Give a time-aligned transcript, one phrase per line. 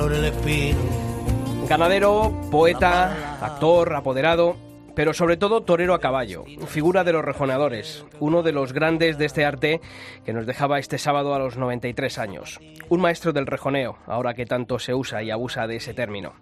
[0.00, 1.68] Flor.
[1.68, 4.56] Ganadero, poeta, actor, apoderado,
[4.96, 9.26] pero sobre todo torero a caballo, figura de los rejoneadores, uno de los grandes de
[9.26, 9.80] este arte
[10.24, 12.58] que nos dejaba este sábado a los 93 años.
[12.88, 16.32] Un maestro del rejoneo, ahora que tanto se usa y abusa de ese término.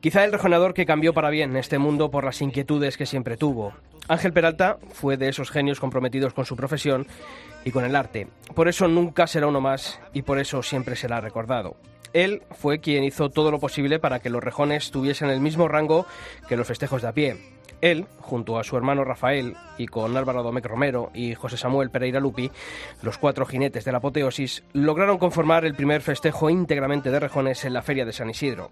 [0.00, 3.74] Quizá el rejoneador que cambió para bien este mundo por las inquietudes que siempre tuvo.
[4.08, 7.06] Ángel Peralta fue de esos genios comprometidos con su profesión
[7.64, 8.28] y con el arte.
[8.54, 11.76] Por eso nunca será uno más y por eso siempre será recordado.
[12.12, 16.06] Él fue quien hizo todo lo posible para que los rejones tuviesen el mismo rango
[16.48, 17.36] que los festejos de a pie.
[17.80, 22.20] Él, junto a su hermano Rafael y con Álvaro Domecq Romero y José Samuel Pereira
[22.20, 22.50] Lupi,
[23.02, 27.72] los cuatro jinetes de la apoteosis, lograron conformar el primer festejo íntegramente de rejones en
[27.72, 28.70] la Feria de San Isidro.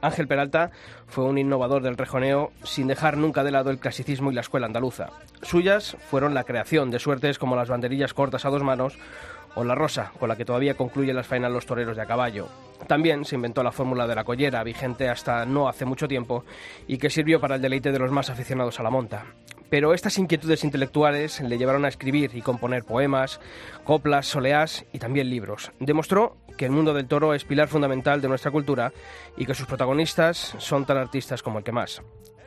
[0.00, 0.70] Ángel Peralta
[1.08, 4.66] fue un innovador del rejoneo sin dejar nunca de lado el clasicismo y la escuela
[4.66, 5.10] andaluza.
[5.42, 8.96] Suyas fueron la creación de suertes como las banderillas cortas a dos manos
[9.54, 12.48] o la rosa, con la que todavía concluyen las faenas los toreros de a caballo.
[12.86, 16.44] También se inventó la fórmula de la collera, vigente hasta no hace mucho tiempo,
[16.86, 19.24] y que sirvió para el deleite de los más aficionados a la monta.
[19.70, 23.40] Pero estas inquietudes intelectuales le llevaron a escribir y componer poemas,
[23.84, 25.72] coplas, soleás y también libros.
[25.80, 28.92] Demostró que el mundo del toro es pilar fundamental de nuestra cultura
[29.36, 32.02] y que sus protagonistas son tan artistas como el que más.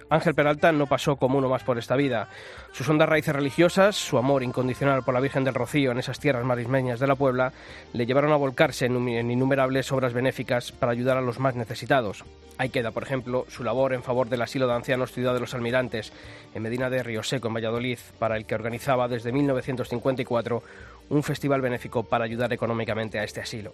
[0.09, 2.29] Ángel Peralta no pasó como uno más por esta vida.
[2.71, 6.45] Sus hondas raíces religiosas, su amor incondicional por la Virgen del Rocío en esas tierras
[6.45, 7.53] marismeñas de la Puebla,
[7.93, 12.23] le llevaron a volcarse en, innumerables obras benéficas para ayudar a los más necesitados.
[12.57, 15.53] Ahí queda, por ejemplo, su labor en favor del asilo de ancianos Ciudad de los
[15.55, 16.13] Almirantes,
[16.53, 20.63] en Medina de Río Seco, en Valladolid, para el que organizaba desde 1954
[21.09, 23.73] un festival benéfico para ayudar económicamente a este asilo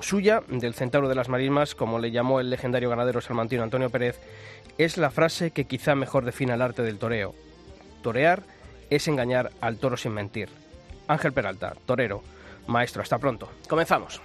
[0.00, 4.20] suya, del centauro de las marismas, como le llamó el legendario ganadero salmantino Antonio Pérez,
[4.78, 7.34] es la frase que quizá mejor define el arte del toreo.
[8.02, 8.42] Torear
[8.90, 10.48] es engañar al toro sin mentir.
[11.08, 12.22] Ángel Peralta, torero,
[12.66, 13.48] maestro, hasta pronto.
[13.68, 14.20] Comenzamos.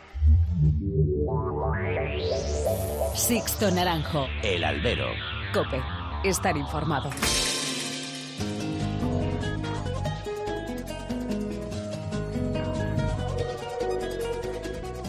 [3.15, 4.27] Sixto Naranjo.
[4.43, 5.07] El albero.
[5.53, 5.81] Cope.
[6.23, 7.09] Estar informado.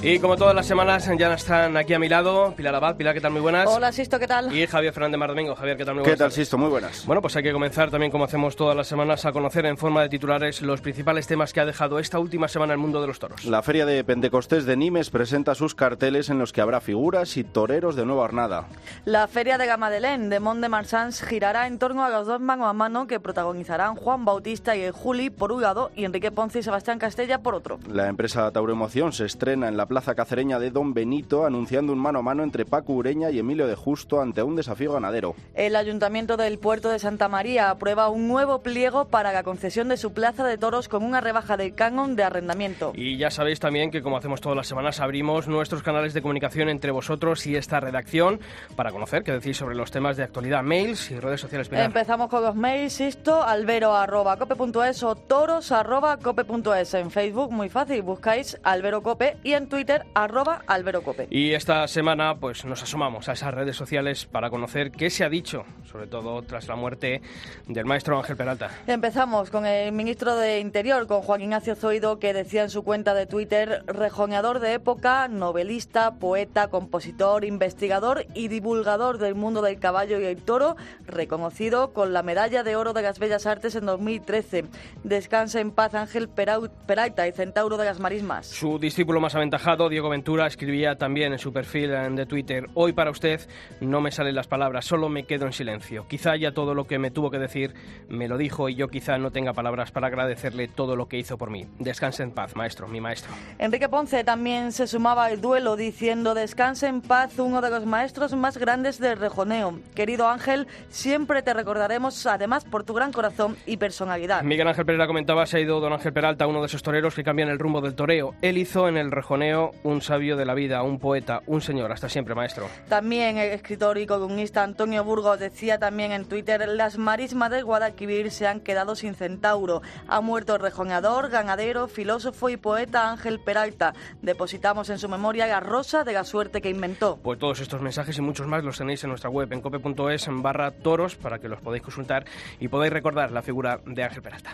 [0.02, 2.96] Y como todas las semanas ya están aquí a mi lado Pilar Abad.
[2.96, 3.32] Pilar, ¿qué tal?
[3.32, 3.68] Muy buenas.
[3.68, 4.50] Hola, Sisto, ¿qué tal?
[4.56, 5.54] Y Javier Fernández Mar Domingo.
[5.54, 5.94] Javier, ¿qué tal?
[5.96, 6.18] Muy ¿Qué buenas.
[6.18, 6.34] tal, tardes.
[6.36, 6.56] Sisto?
[6.56, 7.04] Muy buenas.
[7.04, 10.00] Bueno, pues hay que comenzar también, como hacemos todas las semanas, a conocer en forma
[10.00, 13.18] de titulares los principales temas que ha dejado esta última semana el mundo de los
[13.18, 13.44] toros.
[13.44, 17.44] La Feria de Pentecostés de Nimes presenta sus carteles en los que habrá figuras y
[17.44, 18.68] toreros de nueva hornada.
[19.04, 22.66] La Feria de Gamadelén de Mont de Marsans girará en torno a los dos mano
[22.66, 26.60] a mano que protagonizarán Juan Bautista y el Juli por un lado y Enrique Ponce
[26.60, 27.78] y Sebastián Castella por otro.
[27.86, 32.20] La empresa Tauroemoción se estrena en la plaza cacereña de Don Benito anunciando un mano
[32.20, 35.34] a mano entre Paco Ureña y Emilio de Justo ante un desafío ganadero.
[35.52, 39.96] El Ayuntamiento del Puerto de Santa María aprueba un nuevo pliego para la concesión de
[39.96, 42.92] su plaza de toros con una rebaja del canon de arrendamiento.
[42.94, 46.68] Y ya sabéis también que, como hacemos todas las semanas, abrimos nuestros canales de comunicación
[46.68, 48.38] entre vosotros y esta redacción
[48.76, 51.68] para conocer qué decís sobre los temas de actualidad, mails y redes sociales.
[51.68, 51.86] Pilar.
[51.86, 56.94] Empezamos con los mails, esto, albero.cope.es o toros.cope.es.
[56.94, 59.79] En Facebook, muy fácil, buscáis Albero Cope y en Twitter,
[60.14, 61.26] arroba Albero Cope.
[61.30, 65.28] Y esta semana pues nos asomamos a esas redes sociales para conocer qué se ha
[65.28, 67.22] dicho, sobre todo tras la muerte
[67.66, 68.70] del maestro Ángel Peralta.
[68.86, 73.14] Empezamos con el ministro de Interior, con Joaquín Ignacio Zoido, que decía en su cuenta
[73.14, 80.20] de Twitter, rejoneador de época, novelista, poeta, compositor, investigador y divulgador del mundo del caballo
[80.20, 80.76] y el toro,
[81.06, 84.66] reconocido con la Medalla de Oro de las Bellas Artes en 2013.
[85.04, 88.46] Descansa en paz Ángel Peralta, el centauro de las marismas.
[88.46, 92.92] Su discípulo más aventajado dejado, Diego Ventura escribía también en su perfil de Twitter, hoy
[92.92, 93.40] para usted
[93.80, 96.08] no me salen las palabras, solo me quedo en silencio.
[96.08, 97.72] Quizá ya todo lo que me tuvo que decir
[98.08, 101.38] me lo dijo y yo quizá no tenga palabras para agradecerle todo lo que hizo
[101.38, 101.68] por mí.
[101.78, 103.32] Descanse en paz, maestro, mi maestro.
[103.60, 108.34] Enrique Ponce también se sumaba al duelo diciendo, descanse en paz, uno de los maestros
[108.34, 109.78] más grandes del rejoneo.
[109.94, 114.42] Querido Ángel, siempre te recordaremos además por tu gran corazón y personalidad.
[114.42, 117.22] Miguel Ángel Pereira comentaba, se ha ido don Ángel Peralta, uno de esos toreros que
[117.22, 118.34] cambian el rumbo del toreo.
[118.42, 121.92] Él hizo en el rejoneo un sabio de la vida, un poeta, un señor.
[121.92, 122.68] Hasta siempre, maestro.
[122.88, 128.30] También el escritor y columnista Antonio Burgos decía también en Twitter, las marismas de Guadalquivir
[128.30, 129.82] se han quedado sin centauro.
[130.08, 133.94] Ha muerto el rejoneador, ganadero, filósofo y poeta Ángel Peralta.
[134.22, 137.18] Depositamos en su memoria la rosa de la suerte que inventó.
[137.22, 140.42] Pues todos estos mensajes y muchos más los tenéis en nuestra web en cope.es en
[140.42, 142.24] barra toros para que los podáis consultar
[142.58, 144.52] y podáis recordar la figura de Ángel Peralta.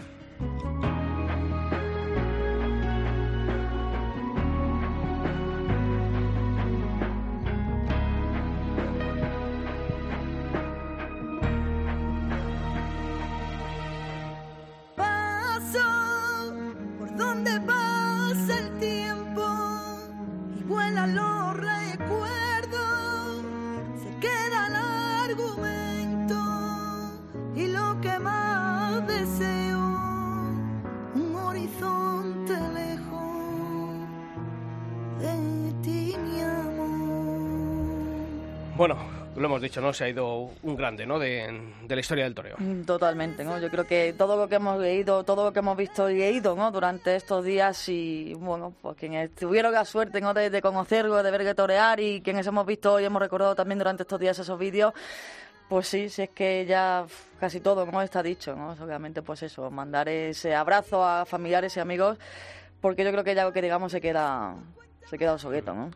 [39.76, 39.92] Dicho, ¿no?
[39.92, 41.18] Se ha ido un grande, ¿no?
[41.18, 41.46] De,
[41.88, 42.56] la historia del toreo.
[42.58, 43.58] Mm, totalmente, ¿no?
[43.58, 46.56] Yo creo que todo lo que hemos leído, todo lo que hemos visto y leído,
[46.56, 46.70] ¿no?
[46.70, 50.32] Durante estos días y, bueno, pues quienes tuvieron la suerte, ¿no?
[50.32, 54.18] De, conocerlo, de verle torear y quienes hemos visto y hemos recordado también durante estos
[54.18, 54.94] días esos vídeos,
[55.68, 57.04] pues sí, si es que ya
[57.38, 58.02] casi todo, ¿no?
[58.02, 58.70] Está dicho, ¿no?
[58.72, 62.18] Obviamente, pues eso, mandar ese abrazo a familiares y amigos,
[62.80, 64.54] porque yo creo que ya lo que digamos se queda,
[65.08, 65.90] se queda obsoleto, ¿no?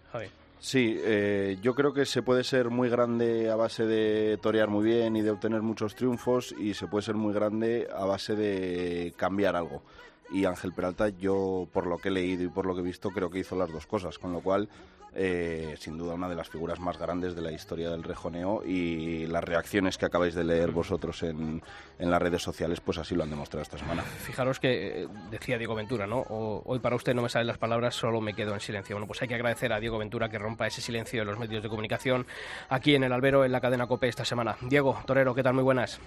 [0.61, 4.85] Sí, eh, yo creo que se puede ser muy grande a base de torear muy
[4.85, 9.15] bien y de obtener muchos triunfos y se puede ser muy grande a base de
[9.17, 9.83] cambiar algo.
[10.31, 13.09] Y Ángel Peralta, yo por lo que he leído y por lo que he visto,
[13.09, 14.69] creo que hizo las dos cosas, con lo cual
[15.15, 19.27] eh, sin duda una de las figuras más grandes de la historia del rejoneo y
[19.27, 21.63] las reacciones que acabáis de leer vosotros en,
[21.99, 24.03] en las redes sociales pues así lo han demostrado esta semana.
[24.03, 26.25] Fijaros que eh, decía Diego Ventura, ¿no?
[26.29, 28.97] hoy para usted no me salen las palabras, solo me quedo en silencio.
[28.97, 31.63] Bueno, pues hay que agradecer a Diego Ventura que rompa ese silencio en los medios
[31.63, 32.27] de comunicación
[32.69, 34.57] aquí en el Albero, en la cadena COPE esta semana.
[34.63, 35.55] Diego, Torero, ¿qué tal?
[35.55, 36.01] Muy buenas.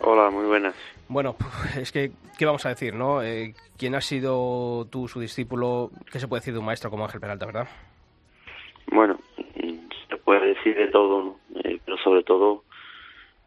[0.00, 0.74] Hola, muy buenas.
[1.08, 1.36] Bueno,
[1.76, 3.22] es que, ¿qué vamos a decir, no?
[3.22, 5.90] Eh, ¿Quién ha sido tú, su discípulo?
[6.10, 7.68] ¿Qué se puede decir de un maestro como Ángel Peralta, verdad?
[8.90, 9.18] Bueno,
[10.08, 12.64] se puede decir de todo, eh, pero sobre todo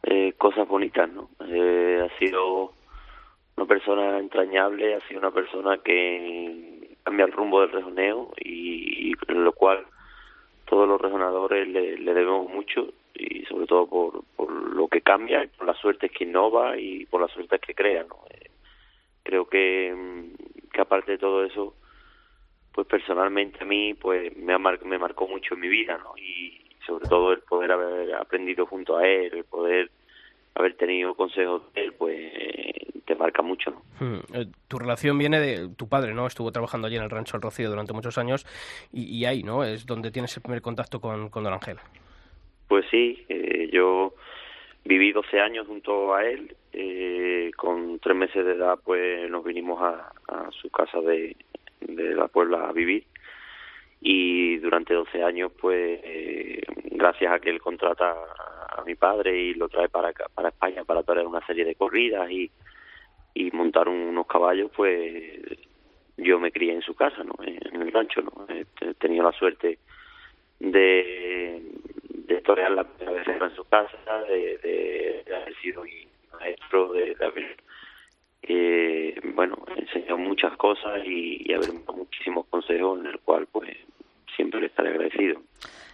[0.03, 1.29] eh, cosas bonitas, ¿no?
[1.47, 2.73] Eh, ha sido
[3.57, 9.43] una persona entrañable, ha sido una persona que cambia el rumbo del rejoneo y, en
[9.43, 9.85] lo cual
[10.65, 15.77] todos los rejonadores le, debemos mucho y sobre todo por, lo que cambia, por las
[15.77, 18.17] suertes que innova y por las suertes que crea, ¿no?
[19.23, 20.29] creo que,
[20.71, 21.73] que aparte de todo eso
[22.73, 26.17] pues personalmente a mí pues me, me marcó mucho en mi vida, ¿no?
[26.17, 29.91] Y sobre todo el poder haber aprendido junto a él, el poder
[30.55, 32.31] haber tenido consejos de él, pues
[33.05, 33.81] te marca mucho, ¿no?
[33.99, 34.19] Hmm.
[34.33, 36.27] Eh, tu relación viene de tu padre, ¿no?
[36.27, 38.45] Estuvo trabajando allí en el rancho El Rocío durante muchos años
[38.91, 39.63] y, ahí, ¿no?
[39.63, 41.77] Es donde tienes el primer contacto con, con Don Ángel.
[42.67, 44.13] Pues sí, eh, yo
[44.85, 49.81] viví 12 años junto a él, eh, con tres meses de edad pues nos vinimos
[49.81, 51.35] a, a su casa de,
[51.81, 53.05] de la Puebla a vivir.
[53.99, 56.61] Y durante 12 años pues eh,
[56.91, 58.15] gracias a que él contrata
[58.69, 62.29] a mi padre y lo trae para para España para traer una serie de corridas
[62.31, 62.49] y
[63.33, 65.39] y montar unos caballos pues
[66.17, 69.77] yo me crié en su casa no en el rancho no he tenido la suerte
[70.59, 71.61] de
[72.09, 75.83] de torear la primera vez en su casa de, de, haber sido
[76.39, 77.57] maestro de, de haber
[78.43, 83.69] eh, bueno, enseñado muchas cosas y, y haber muchísimos consejos en el cual pues
[84.35, 85.41] siempre le estaré agradecido.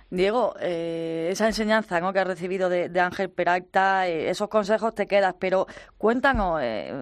[0.09, 2.13] Diego, eh, esa enseñanza ¿no?
[2.13, 6.93] que has recibido de, Ángel Peralta, eh, esos consejos te quedas, pero cuéntanos, eh,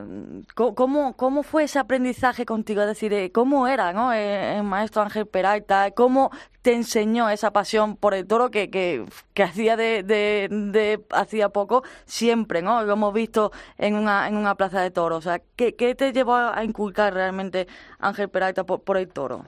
[0.55, 2.81] ¿cómo, ¿cómo fue ese aprendizaje contigo?
[2.81, 4.11] Es decir, ¿cómo era ¿no?
[4.11, 5.91] el maestro Ángel Peralta?
[5.91, 6.31] ¿Cómo
[6.63, 12.63] te enseñó esa pasión por el toro que, que, hacía de, de, hacía poco siempre,
[12.63, 12.83] ¿no?
[12.83, 15.19] Lo hemos visto en una, en una plaza de toros.
[15.19, 17.67] O sea, ¿qué, qué te llevó a inculcar realmente
[17.99, 19.45] Ángel Peralta por, por el toro?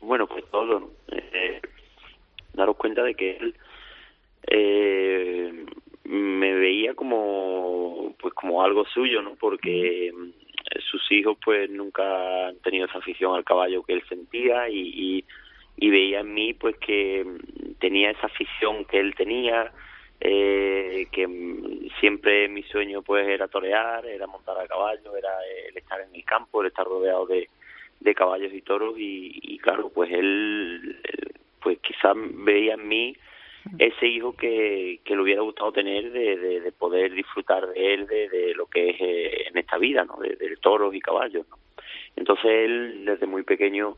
[0.00, 0.90] Bueno, pues todo
[2.58, 3.54] daros cuenta de que él
[4.46, 5.64] eh,
[6.04, 10.12] me veía como pues como algo suyo no porque
[10.90, 15.24] sus hijos pues nunca han tenido esa afición al caballo que él sentía y,
[15.80, 17.24] y veía en mí pues que
[17.78, 19.72] tenía esa afición que él tenía,
[20.20, 21.26] eh, que
[22.00, 25.30] siempre mi sueño pues era torear, era montar a caballo, era
[25.68, 27.48] el estar en el campo, el estar rodeado de,
[28.00, 31.00] de caballos y toros y, claro, pues él
[31.60, 33.16] pues quizás veía en mí
[33.78, 38.28] ese hijo que, que le hubiera gustado tener de, de, poder disfrutar de él, de,
[38.28, 40.16] de lo que es eh, en esta vida, ¿no?
[40.16, 41.58] De, de toros y caballos, ¿no?
[42.16, 43.96] Entonces él desde muy pequeño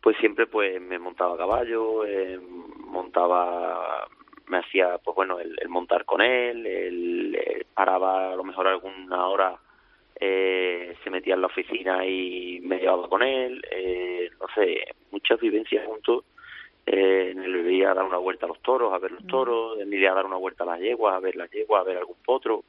[0.00, 2.38] pues siempre pues me montaba a caballo, eh,
[2.78, 4.08] montaba,
[4.46, 9.56] me hacía pues bueno el, montar con él, él, paraba a lo mejor alguna hora,
[10.20, 15.40] eh, se metía en la oficina y me llevaba con él, eh, no sé, muchas
[15.40, 16.24] vivencias juntos.
[16.90, 19.28] Eh, en el día a dar una vuelta a los toros, a ver los mm.
[19.28, 21.82] toros, en el día a dar una vuelta a las yeguas, a ver las yeguas,
[21.82, 22.64] a ver algún potro,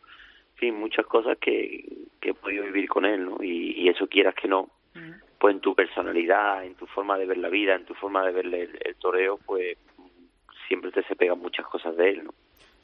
[0.53, 1.85] en fin, muchas cosas que,
[2.19, 3.37] que he podido vivir con él, ¿no?
[3.41, 7.25] Y, y eso quieras que no, mm pues en tu personalidad, en tu forma de
[7.25, 9.77] ver la vida, en tu forma de ver el, toreo, pues
[10.67, 12.33] siempre te se pegan muchas cosas de él, ¿no?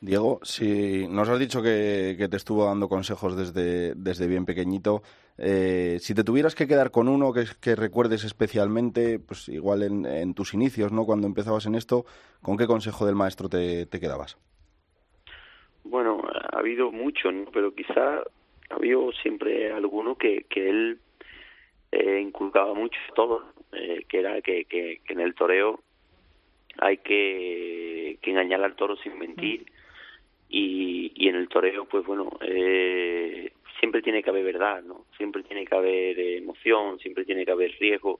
[0.01, 5.01] Diego, si nos has dicho que, te estuvo dando consejos desde, desde bien pequeñito,
[5.37, 10.33] eh, si te tuvieras que quedar con uno que, que recuerdes especialmente, pues igual en,
[10.33, 11.05] tus inicios, ¿no?
[11.05, 12.05] Cuando empezabas en esto,
[12.41, 14.37] ¿con qué consejo del maestro te, te quedabas?
[15.83, 16.21] Bueno,
[16.51, 17.45] ha habido muchos, ¿no?
[17.51, 18.19] Pero quizá
[18.69, 20.99] ha habido siempre alguno que, que él
[21.91, 25.81] eh, inculcaba mucho todo, eh, que era que, que, en el toreo
[26.79, 29.65] hay que, que engañar al toro sin mentir
[30.49, 35.43] y, y en el toreo pues bueno eh, siempre tiene que haber verdad no siempre
[35.43, 38.19] tiene que haber emoción siempre tiene que haber riesgo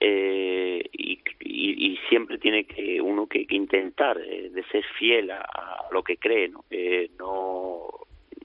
[0.00, 5.40] eh, y, y, y, siempre tiene que uno que, intentar eh, de ser fiel a,
[5.42, 7.88] a, lo que cree no eh, no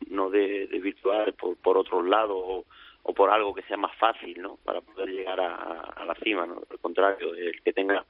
[0.09, 2.65] no de, de virtuar por, por otros lados
[3.07, 4.57] o por algo que sea más fácil, ¿no?
[4.65, 6.61] Para poder llegar a, a la cima, ¿no?
[6.69, 8.05] Al contrario, el que tenga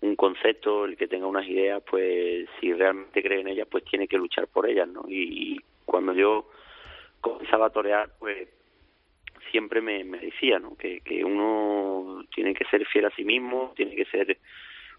[0.00, 4.06] un concepto, el que tenga unas ideas, pues si realmente cree en ellas, pues tiene
[4.06, 5.04] que luchar por ellas, ¿no?
[5.08, 6.50] Y, cuando yo
[7.22, 8.46] comenzaba a torear, pues
[9.50, 10.76] siempre me, me decía, ¿no?
[10.76, 14.36] Que, que uno tiene que ser fiel a sí mismo, tiene que ser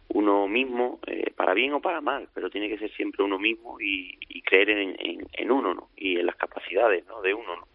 [0.07, 3.79] uno mismo, eh, para bien o para mal, pero tiene que ser siempre uno mismo
[3.79, 5.89] y, y creer en, en, en, uno, ¿no?
[5.95, 7.21] Y en las capacidades, ¿no?
[7.21, 7.67] De uno, ¿no?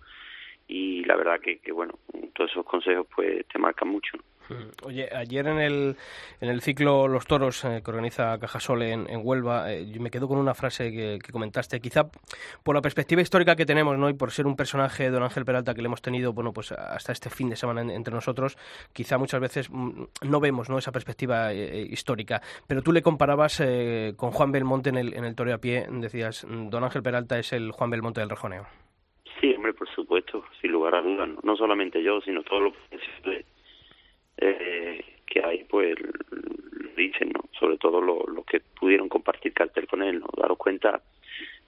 [0.66, 1.99] y la verdad que, que bueno,
[2.35, 4.16] todos esos consejos pues te marcan mucho.
[4.16, 4.33] Mm.
[4.84, 5.96] Oye, ayer en el,
[6.40, 10.10] en el ciclo Los Toros eh, que organiza Cajasol en, en Huelva, eh, yo me
[10.10, 12.04] quedo con una frase que, comentaste, quizá
[12.62, 14.08] por la perspectiva histórica que tenemos, ¿no?
[14.08, 17.12] Y por ser un personaje don Ángel Peralta que le hemos tenido, bueno, pues hasta
[17.12, 18.56] este fin de semana entre nosotros,
[18.92, 20.78] quizá muchas veces mm, no vemos, ¿no?
[20.78, 22.42] Esa perspectiva eh, histórica.
[22.66, 23.62] Pero tú le comparabas
[24.16, 27.52] con Juan Belmonte en el, en el a pie, decías, mm, don Ángel Peralta es
[27.52, 28.66] el Juan Belmonte del Rejoneo.
[29.40, 31.28] Sí, hombre, por supuesto, sin lugar a dudas.
[31.42, 32.74] No, solamente yo, sino todos los
[34.36, 35.96] eh, que hay, pues
[36.96, 37.40] dicen, ¿no?
[37.58, 40.28] Sobre todo los que pudieron compartir cartel con él, ¿no?
[40.36, 41.02] Daros cuenta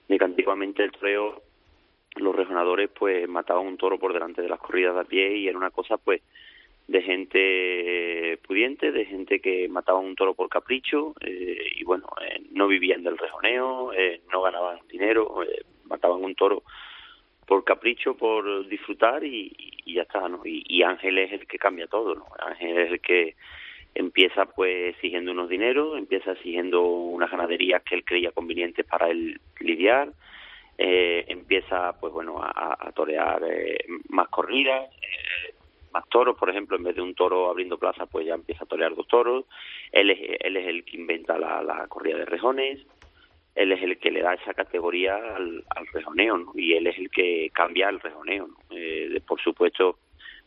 [0.07, 1.41] de que antiguamente el toreo,
[2.15, 5.47] los regionadores, pues mataban un toro por delante de las corridas de a pie y
[5.47, 6.21] era una cosa, pues,
[6.87, 12.41] de gente pudiente, de gente que mataba un toro por capricho eh, y bueno, eh,
[12.51, 16.63] no vivían del rejoneo, eh, no ganaban dinero, eh, mataban un toro
[17.47, 20.41] por capricho, por disfrutar y, ya está, ¿no?
[20.43, 22.25] Y, Ángel es el que cambia todo, ¿no?
[22.39, 23.35] Ángel es el que
[23.95, 29.39] empieza pues exigiendo unos dineros, empieza exigiendo unas ganaderías que él creía convenientes para él
[29.61, 30.09] lidiar,
[30.77, 33.77] eh, empieza pues bueno a, torear eh,
[34.09, 35.53] más corridas, eh,
[35.93, 38.67] más toros, por ejemplo, en vez de un toro abriendo plaza, pues ya empieza a
[38.67, 39.45] torear dos toros,
[39.93, 42.85] él es, él es el que inventa la, la corrida de rejones,
[43.57, 46.51] él es el que le da esa categoría al, al rejoneo, ¿no?
[46.53, 48.57] Y él es el que cambia el rejoneo, ¿no?
[48.69, 49.97] Eh, por supuesto,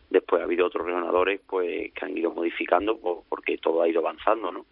[0.08, 4.52] después ha habido otros rejonadores pues que han ido modificando porque todo ha ido avanzando,
[4.52, 4.66] ¿no?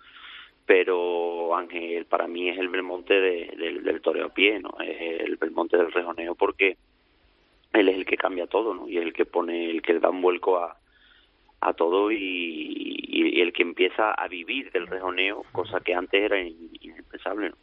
[0.64, 4.72] Pero Ángel para mí es el Belmonte de, del toreo a pie, ¿no?
[4.80, 6.76] Es el Belmonte del rejoneo porque
[7.72, 8.88] él es el que cambia todo, ¿no?
[8.88, 10.76] Y es el que pone, el que da un vuelco a,
[11.76, 17.56] todo y, el que empieza a vivir del rejoneo, cosa que antes era impensable, ¿no?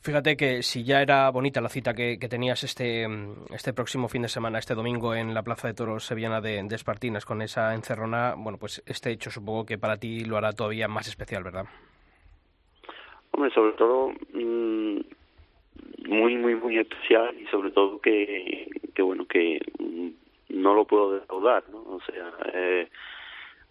[0.00, 3.06] Fíjate que si ya era bonita la cita que, tenías este,
[3.52, 7.26] este próximo fin de semana, este domingo, en la Plaza de Toros Sevillana de, Espartinas,
[7.26, 11.08] con esa encerrona, bueno, pues este hecho supongo que para ti lo hará todavía más
[11.08, 11.66] especial, ¿verdad?
[13.32, 15.00] Hombre, sobre todo mm,
[16.08, 20.08] muy, muy, muy especial y sobre todo que, que bueno, que mm,
[20.60, 21.80] no lo puedo defraudar, ¿no?
[21.80, 22.88] O sea, eh,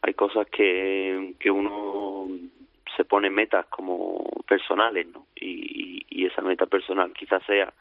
[0.01, 2.27] hay cosas que, que uno
[2.97, 5.27] se pone metas como personales, ¿no?
[5.35, 7.71] Y, y esa meta personal quizás sea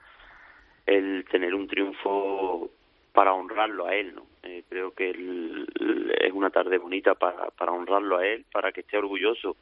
[0.86, 2.70] el tener un triunfo
[3.12, 4.26] para honrarlo a él, ¿no?
[4.42, 8.98] Eh, creo que es una tarde bonita para, para honrarlo a él, para que esté
[8.98, 9.56] orgulloso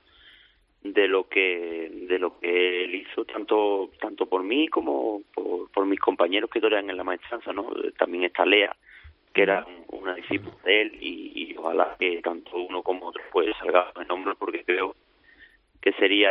[0.82, 5.86] de lo que de lo que él hizo tanto tanto por mí como por, por
[5.86, 8.76] mis compañeros que torean en la maestranza no también está Lea
[9.32, 13.92] que era una discípula de él y, ojalá que tanto uno como otro pues salga
[13.98, 14.94] en nombre porque creo
[15.98, 16.30] sería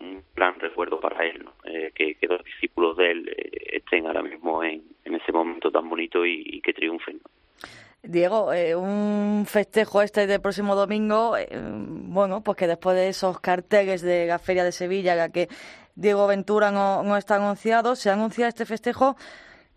[0.00, 1.52] un gran recuerdo para él ¿no?
[1.64, 5.70] eh, que, que, los discípulos de él eh, estén ahora mismo en, en, ese momento
[5.70, 7.30] tan bonito y, que triunfen ¿no?
[8.02, 13.40] Diego, eh, un festejo este del próximo domingo, eh, bueno, pues que después de esos
[13.40, 15.48] carteles de la Feria de Sevilla, ya que
[15.96, 19.16] Diego Ventura no, no está anunciado, se anuncia este festejo.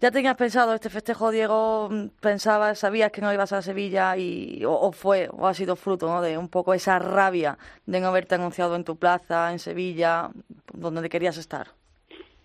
[0.04, 1.88] ¿Ya tenías pensado este festejo, Diego?
[2.20, 6.20] ¿Pensabas, sabías que no ibas a Sevilla y, o, o fue, o ha sido fruto
[6.20, 10.30] de un poco esa rabia de no haberte anunciado en tu plaza, en Sevilla,
[10.74, 11.68] donde querías estar?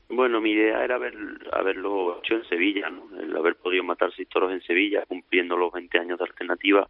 [0.08, 1.16] Bueno, mi idea era haber,
[1.50, 3.08] haberlo hecho en Sevilla, ¿no?
[3.20, 6.88] el haber podido matar seis toros en Sevilla, cumpliendo los 20 años de alternativa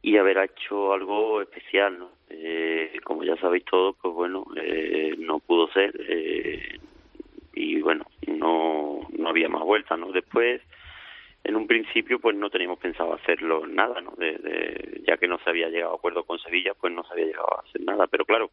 [0.00, 1.98] y haber hecho algo especial.
[1.98, 2.10] ¿no?
[2.28, 6.78] Eh, como ya sabéis todos, pues bueno, eh, no pudo ser eh,
[7.52, 9.96] y bueno, no, no había más vuelta.
[9.96, 10.12] ¿no?
[10.12, 10.60] Después,
[11.44, 14.12] en un principio, pues no teníamos pensado hacerlo nada, ¿no?
[14.16, 17.26] De, ya que no se había llegado a acuerdo con Sevilla, pues no se había
[17.26, 18.06] llegado a hacer nada.
[18.06, 18.50] Pero claro,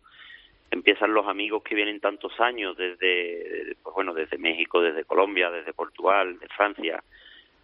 [0.72, 5.74] empiezan los amigos que vienen tantos años desde pues bueno desde México desde Colombia desde
[5.74, 7.02] Portugal de Francia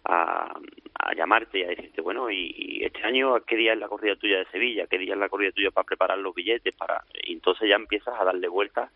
[0.04, 0.58] a,
[0.94, 4.16] a llamarte y a decirte bueno y, y, este año qué día es la corrida
[4.16, 7.34] tuya de Sevilla qué día es la corrida tuya para preparar los billetes para y
[7.34, 8.90] entonces ya empiezas a darle vueltas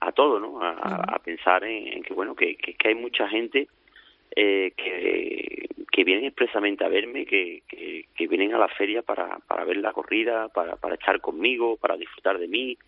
[0.00, 0.70] a todo no a,
[1.14, 3.68] a pensar en, en, que bueno que, que, que hay mucha gente
[4.36, 9.38] eh, que, que vienen expresamente a verme, que, que, que vienen a la feria para,
[9.40, 12.78] para ver la corrida, para, para estar conmigo, para disfrutar de mí,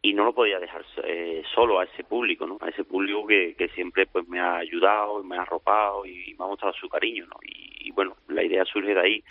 [0.00, 2.58] y no lo podía dejar eh, solo a ese público, ¿no?
[2.60, 6.44] A ese público que, que siempre pues me ha ayudado, me ha arropado y me
[6.44, 7.36] ha mostrado su cariño, ¿no?
[7.42, 9.24] Y, y bueno, la idea surge de ahí,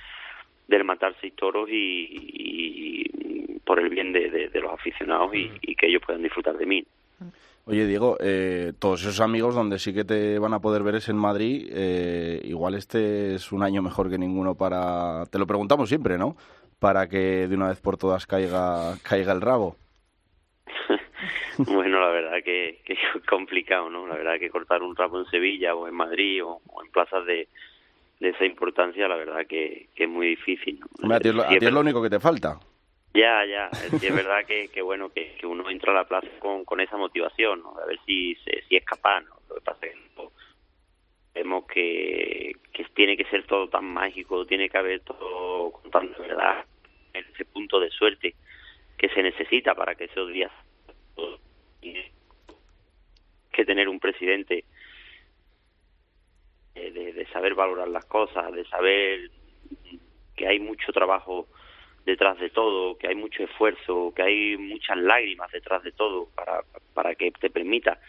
[0.68, 5.52] del matar seis toros y, y por el bien de, de, de los aficionados y,
[5.62, 6.86] y, que ellos puedan disfrutar de mí.
[7.66, 11.08] Oye, Diego, eh, todos esos amigos donde sí que te van a poder ver es
[11.08, 11.70] en Madrid.
[11.72, 15.26] Eh, igual este es un año mejor que ninguno para...
[15.32, 16.36] Te lo preguntamos siempre, ¿no?
[16.80, 19.78] Para que de una vez por todas caiga, caiga el rabo.
[21.58, 24.08] bueno, la verdad que, que, es complicado, ¿no?
[24.08, 27.26] La verdad que cortar un rabo en Sevilla o en Madrid o, o en plazas
[27.26, 27.48] de,
[28.20, 30.80] de, esa importancia, la verdad que, que es muy difícil.
[30.80, 30.88] ¿no?
[31.02, 32.60] Hombre, a ti, es lo, a ti es lo único que te falta.
[33.14, 36.66] Ya, ya, es verdad que, que bueno que, que, uno entra a la plaza con,
[36.66, 37.78] con esa motivación, ¿no?
[37.80, 38.36] A ver si,
[38.68, 39.36] si es capaz, ¿no?
[39.50, 40.04] Lo que pasa es que
[41.34, 46.20] vemos que, que tiene que ser todo tan mágico, tiene que haber todo con tanta
[46.20, 46.66] verdad,
[47.14, 48.36] ese punto de suerte
[48.98, 50.52] que se necesita para que esos días
[53.52, 54.66] que tener un presidente
[56.76, 59.30] de, de saber valorar las cosas, de saber
[60.36, 61.48] que hay mucho trabajo
[62.06, 66.62] detrás de todo, que hay mucho esfuerzo, que hay muchas lágrimas detrás de todo para,
[66.94, 68.00] para que te permita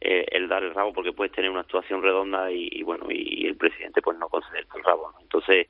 [0.00, 3.56] eh, el dar el rabo porque puedes tener una actuación redonda y, bueno y, el
[3.56, 5.68] presidente pues no concederte el rabo entonces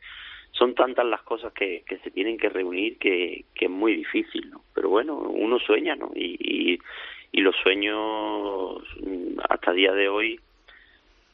[0.53, 4.48] son tantas las cosas que, que se tienen que reunir que, que es muy difícil
[4.48, 6.79] no pero bueno uno sueña no y, y,
[7.33, 8.83] y los sueños
[9.51, 10.40] hasta día de hoy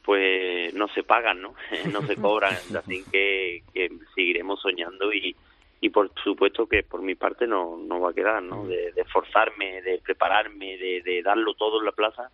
[0.03, 1.55] pues no se pagan no
[1.91, 5.35] no se cobran así que, que seguiremos soñando y
[5.81, 8.65] y por supuesto que por mi parte no, no va a quedar, ¿no?
[8.65, 12.29] De, de esforzarme, de prepararme, de, de, darlo todo en la plaza,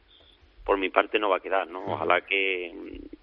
[0.64, 1.86] por mi parte no va a quedar, ¿no?
[1.86, 2.74] Ojalá que,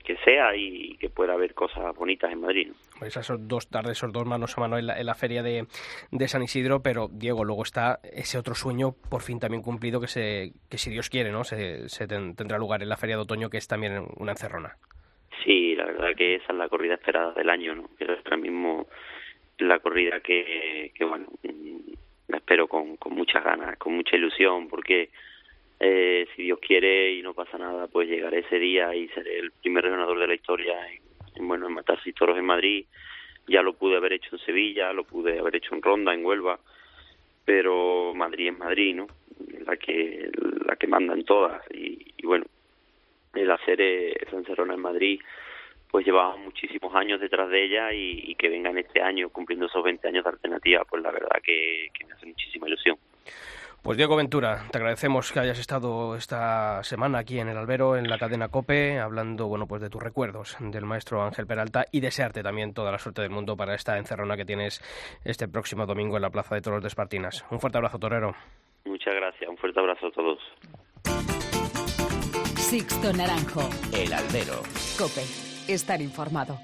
[0.02, 2.68] que sea y que pueda haber cosas bonitas en Madrid.
[2.68, 2.74] ¿no?
[2.98, 5.66] Pues esas dos tardes, esos dos manos a mano en la, en la feria de,
[6.10, 10.08] de, San Isidro, pero Diego, luego está ese otro sueño por fin también cumplido que,
[10.08, 11.44] se, que si Dios quiere, ¿no?
[11.44, 14.76] Se, se ten, tendrá lugar en la feria de otoño, que es también una encerrona.
[15.44, 17.88] Sí, la verdad que esa es la corrida esperada del año, ¿no?
[17.98, 18.86] Que ahora mismo
[19.58, 21.26] la corrida que, que bueno,
[22.28, 25.10] la espero con, con muchas ganas, con mucha ilusión, porque
[25.84, 29.50] eh, si Dios quiere y no pasa nada, pues llegaré ese día y seré el
[29.50, 31.00] primer ganador de la historia en,
[31.34, 32.86] en bueno, en matar seis toros en Madrid.
[33.48, 36.60] Ya lo pude haber hecho en Sevilla, lo pude haber hecho en Ronda, en Huelva,
[37.44, 39.08] pero Madrid es Madrid, ¿no?
[39.66, 40.30] La que
[40.64, 42.44] la que mandan todas y, bueno,
[43.34, 45.20] el hacer eh, esa encerrona en Madrid
[45.90, 49.84] pues llevamos muchísimos años detrás de ella y, y, que vengan este año cumpliendo esos
[49.84, 52.96] 20 años de alternativa, pues la verdad que, me hace muchísima ilusión.
[53.82, 58.08] Pues Diego Ventura, te agradecemos que hayas estado esta semana aquí en el Albero, en
[58.08, 62.44] la cadena COPE, hablando bueno pues de tus recuerdos del maestro Ángel Peralta y desearte
[62.44, 64.80] también toda la suerte del mundo para esta encerrona que tienes
[65.24, 67.44] este próximo domingo en la Plaza de Toros de Espartinas.
[67.50, 68.36] Un fuerte abrazo, Torero.
[68.84, 70.38] Muchas gracias, un fuerte abrazo a todos.
[72.56, 73.68] Sixto Naranjo.
[73.92, 74.62] El Albero.
[74.96, 75.22] COPE.
[75.66, 76.56] estar informado.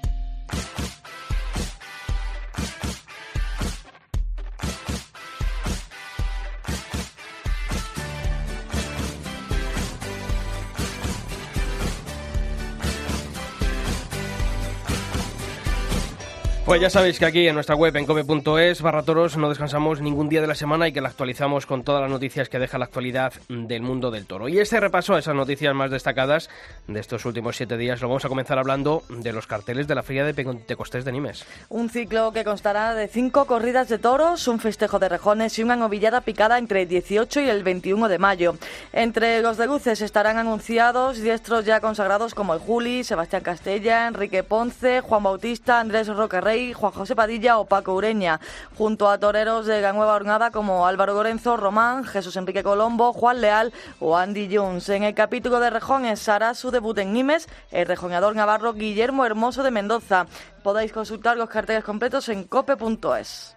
[16.69, 20.29] Pues ya sabéis que aquí en nuestra web en come.es barra toros no descansamos ningún
[20.29, 22.85] día de la semana y que la actualizamos con todas las noticias que deja la
[22.85, 24.47] actualidad del mundo del toro.
[24.47, 26.47] Y este repaso a esas noticias más destacadas
[26.87, 30.03] de estos últimos siete días lo vamos a comenzar hablando de los carteles de la
[30.03, 31.43] Feria de Pentecostés de Nimes.
[31.69, 35.75] Un ciclo que constará de cinco corridas de toros, un festejo de rejones y una
[35.75, 38.57] novillada picada entre el 18 y el 21 de mayo.
[38.93, 44.43] Entre los de luces estarán anunciados diestros ya consagrados como el Juli, Sebastián Castella, Enrique
[44.43, 48.39] Ponce, Juan Bautista, Andrés Rocarrey Juan José Padilla o Paco Ureña,
[48.77, 53.41] junto a toreros de la nueva hornada como Álvaro Lorenzo, Román, Jesús Enrique Colombo, Juan
[53.41, 54.89] Leal o Andy Jones.
[54.89, 59.63] En el capítulo de Rejones hará su debut en Nimes el rejoneador navarro Guillermo Hermoso
[59.63, 60.25] de Mendoza.
[60.63, 63.55] Podéis consultar los carteles completos en cope.es.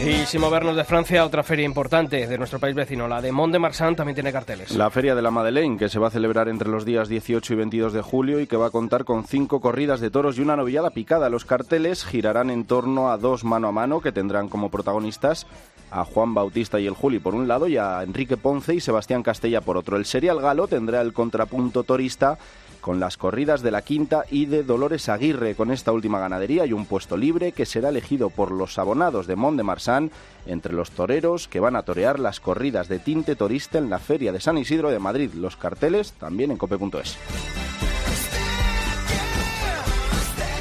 [0.00, 3.52] Y sin movernos de Francia, otra feria importante de nuestro país vecino, la de Mont
[3.52, 4.76] de Marsan, también tiene carteles.
[4.76, 7.56] La Feria de la Madeleine, que se va a celebrar entre los días 18 y
[7.56, 10.56] 22 de julio y que va a contar con cinco corridas de toros y una
[10.56, 11.30] novillada picada.
[11.30, 15.46] Los carteles girarán en torno a dos mano a mano que tendrán como protagonistas
[15.90, 19.22] a Juan Bautista y el Juli por un lado y a Enrique Ponce y Sebastián
[19.22, 19.96] Castella por otro.
[19.96, 22.36] El serial galo tendrá el contrapunto torista
[22.84, 25.54] con las corridas de la Quinta y de Dolores Aguirre.
[25.54, 29.36] Con esta última ganadería y un puesto libre que será elegido por los abonados de
[29.36, 30.10] Mont de Marsan
[30.44, 34.32] entre los toreros que van a torear las corridas de tinte torista en la Feria
[34.32, 35.30] de San Isidro de Madrid.
[35.32, 37.16] Los carteles también en cope.es.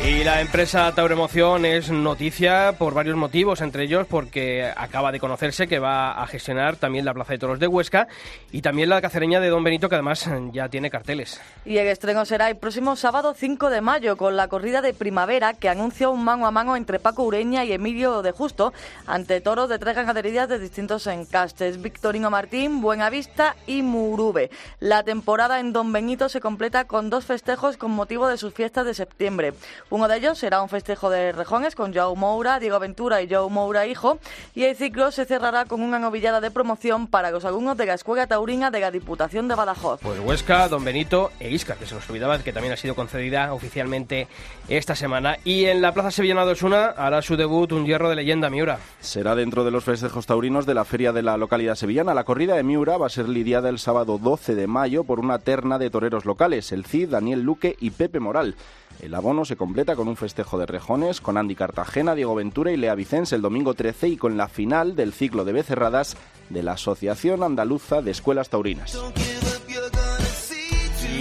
[0.06, 5.66] Y la empresa Tauremoción es noticia por varios motivos, entre ellos porque acaba de conocerse
[5.66, 8.10] que va a gestionar también la Plaza de Toros de Huesca
[8.52, 11.39] y también la cacereña de Don Benito, que además ya tiene carteles.
[11.63, 15.54] Y el estreno será el próximo sábado 5 de mayo con la corrida de primavera
[15.54, 18.74] que anuncia un mano a mano entre Paco Ureña y Emilio de Justo
[19.08, 24.52] ante toros de tres ganaderías de distintos encastes, Victorino Martín, Buenavista y Murube.
[24.82, 28.86] La temporada en Don Benito se completa con dos festejos con motivo de sus fiestas
[28.86, 29.54] de septiembre.
[29.94, 33.48] Uno de ellos será un festejo de rejones con Joe Moura, Diego Ventura y Joe
[33.48, 34.18] Moura hijo,
[34.56, 37.94] y el ciclo se cerrará con una novillada de promoción para los alumnos de la
[37.94, 40.00] Escuela Taurina de la Diputación de Badajoz.
[40.02, 43.54] Pues Huesca, Don Benito e Isca, que se nos olvidaba que también ha sido concedida
[43.54, 44.28] oficialmente
[44.68, 45.38] esta semana.
[45.44, 48.80] Y en la Plaza Sevillana de Osuna hará su debut un hierro de leyenda, Miura.
[49.00, 52.16] Será dentro de los festejos taurinos de la feria de la localidad sevillana.
[52.16, 55.38] La corrida de Miura va a ser lidiada el sábado 12 de mayo por una
[55.38, 58.56] terna de toreros locales, el Cid, Daniel Luque y Pepe Moral.
[59.04, 62.78] El abono se completa con un festejo de rejones con Andy Cartagena, Diego Ventura y
[62.78, 66.16] Lea Vicens el domingo 13 y con la final del ciclo de becerradas
[66.50, 68.98] de la Asociación Andaluza de Escuelas Taurinas.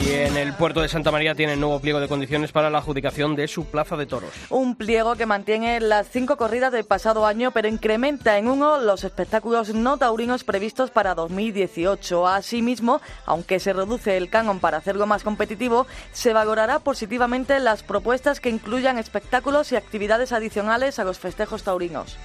[0.05, 3.37] Y en el puerto de Santa María tiene nuevo pliego de condiciones para la adjudicación
[3.37, 4.31] de su plaza de toros.
[4.51, 9.05] Un pliego que mantiene las cinco corridas del pasado año, pero incrementa en uno los
[9.05, 12.27] espectáculos no taurinos previstos para 2018.
[12.27, 18.41] Asimismo, aunque se reduce el canon para hacerlo más competitivo, se valorará positivamente las propuestas
[18.41, 22.19] que incluyan espectáculos y actividades adicionales a los festejos taurinos.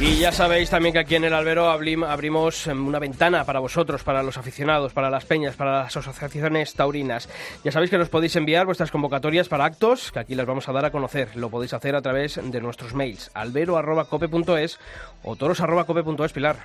[0.00, 4.24] Y ya sabéis también que aquí en el albero abrimos una ventana para vosotros, para
[4.24, 7.28] los aficionados, para las peñas, para las asociaciones taurinas.
[7.62, 10.72] Ya sabéis que nos podéis enviar vuestras convocatorias para actos, que aquí las vamos a
[10.72, 11.36] dar a conocer.
[11.36, 14.80] Lo podéis hacer a través de nuestros mails, albero.cope.es
[15.22, 16.56] o toros.cope.es, Pilar.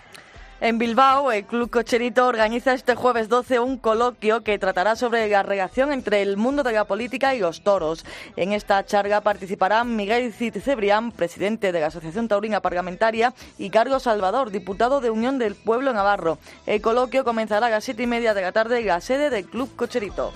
[0.61, 5.41] En Bilbao, el Club Cocherito organiza este jueves 12 un coloquio que tratará sobre la
[5.41, 8.03] relación entre el mundo de la política y los toros.
[8.35, 14.03] En esta charla participarán Miguel Cid Cebrián, presidente de la Asociación Taurina Parlamentaria, y Carlos
[14.03, 16.39] Salvador, diputado de Unión del Pueblo Navarro.
[16.65, 19.45] El coloquio comenzará a las siete y media de la tarde en la sede del
[19.45, 20.33] Club Cocherito.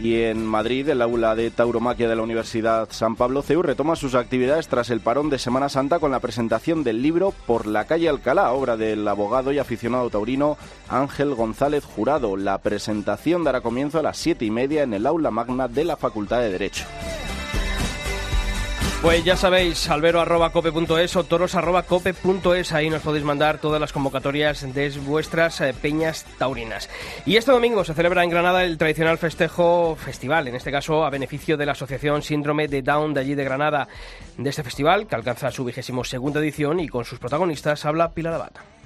[0.00, 4.14] Y en Madrid, el aula de tauromaquia de la Universidad San Pablo CEU retoma sus
[4.14, 8.08] actividades tras el parón de Semana Santa con la presentación del libro Por la calle
[8.08, 10.56] Alcalá, obra del abogado y aficionado taurino
[10.88, 12.36] Ángel González Jurado.
[12.36, 15.96] La presentación dará comienzo a las siete y media en el aula magna de la
[15.96, 16.84] Facultad de Derecho.
[19.00, 25.60] Pues ya sabéis, albero.cope.es o toros.cope.es, ahí nos podéis mandar todas las convocatorias de vuestras
[25.60, 26.90] eh, peñas taurinas.
[27.24, 31.10] Y este domingo se celebra en Granada el tradicional festejo festival, en este caso a
[31.10, 33.86] beneficio de la Asociación Síndrome de Down de allí de Granada.
[34.36, 38.34] De este festival, que alcanza su vigésimo segunda edición y con sus protagonistas habla Pilar
[38.34, 38.77] Abad.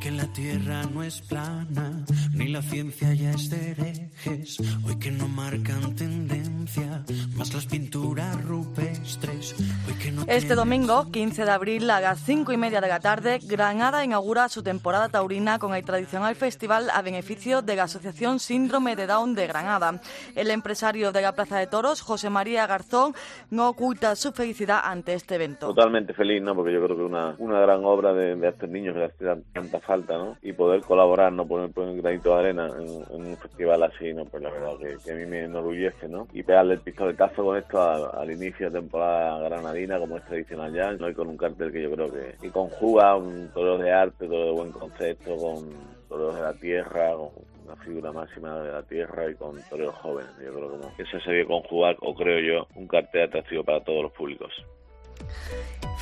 [0.00, 4.58] Que la tierra no es plana, ni la ciencia ya es de herejes.
[4.86, 7.04] Hoy que no marcan tendencia,
[7.36, 9.54] más las pinturas rupestres.
[9.86, 13.00] Hoy que no Este domingo, 15 de abril, a las 5 y media de la
[13.00, 18.40] tarde, Granada inaugura su temporada taurina con el tradicional festival a beneficio de la Asociación
[18.40, 20.00] Síndrome de Down de Granada.
[20.34, 23.12] El empresario de la Plaza de Toros, José María Garzón,
[23.50, 25.66] no oculta su felicidad ante este evento.
[25.66, 26.54] Totalmente feliz, ¿no?
[26.54, 29.78] Porque yo creo que una, una gran obra de, estos niños que les hacen tanta
[29.90, 30.36] falta, ¿no?
[30.40, 31.48] Y poder colaborar, ¿no?
[31.48, 34.24] Poner, un granito de arena en, un festival así, ¿no?
[34.24, 36.28] Pues la verdad que, a mí me enorgullece, ¿no?
[36.32, 37.80] Y pegarle el pistoletazo con esto
[38.16, 41.08] al inicio de temporada granadina, como tradicional ya, ¿no?
[41.08, 44.52] y con un cartel que yo creo que, conjuga un toro de arte, todo de
[44.52, 45.68] buen concepto, con
[46.08, 47.30] toros de la tierra, con
[47.64, 50.30] una figura máxima de la tierra y con toreros jóvenes.
[50.44, 54.04] Yo creo que eso se debe conjugar, o creo yo, un cartel atractivo para todos
[54.04, 54.52] los públicos.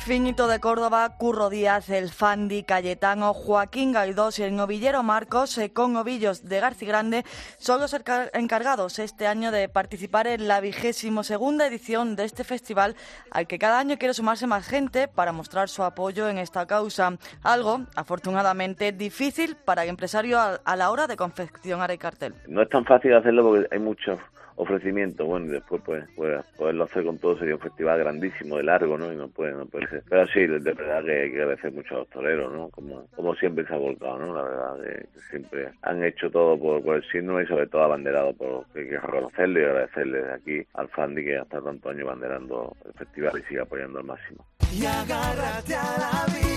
[0.09, 5.71] Finito de Córdoba, Curro Díaz, el Fandi, Cayetano, Joaquín Gaidós y el novillero Marcos eh,
[5.71, 7.25] con novillos de Garci Grande
[7.59, 7.95] son los
[8.33, 12.95] encargados este año de participar en la vigésimo segunda edición de este festival
[13.29, 17.17] al que cada año quiere sumarse más gente para mostrar su apoyo en esta causa.
[17.43, 22.33] Algo, afortunadamente, difícil para el empresario a la hora de confeccionar el cartel.
[22.47, 24.17] No es tan fácil hacerlo porque hay muchos
[24.59, 28.63] ofrecimiento, bueno, y después pues, pues poderlo hacer con todo sería un festival grandísimo, de
[28.63, 29.11] largo, ¿no?
[29.11, 30.03] Y no puede, no puede ser.
[30.09, 32.69] Pero sí, de verdad que hay que agradecer mucho a los toreros, ¿no?
[32.69, 34.35] Como, como siempre se ha volcado, ¿no?
[34.35, 38.65] La verdad que, siempre han hecho todo por, el síndrome y sobre todo abanderado por
[38.73, 42.75] que hay que reconocerle y agradecerle de aquí al Fandi que hasta tantos años banderando
[42.85, 44.45] el festival y sigue apoyando al máximo.
[44.73, 46.49] Y agárrate a la vida.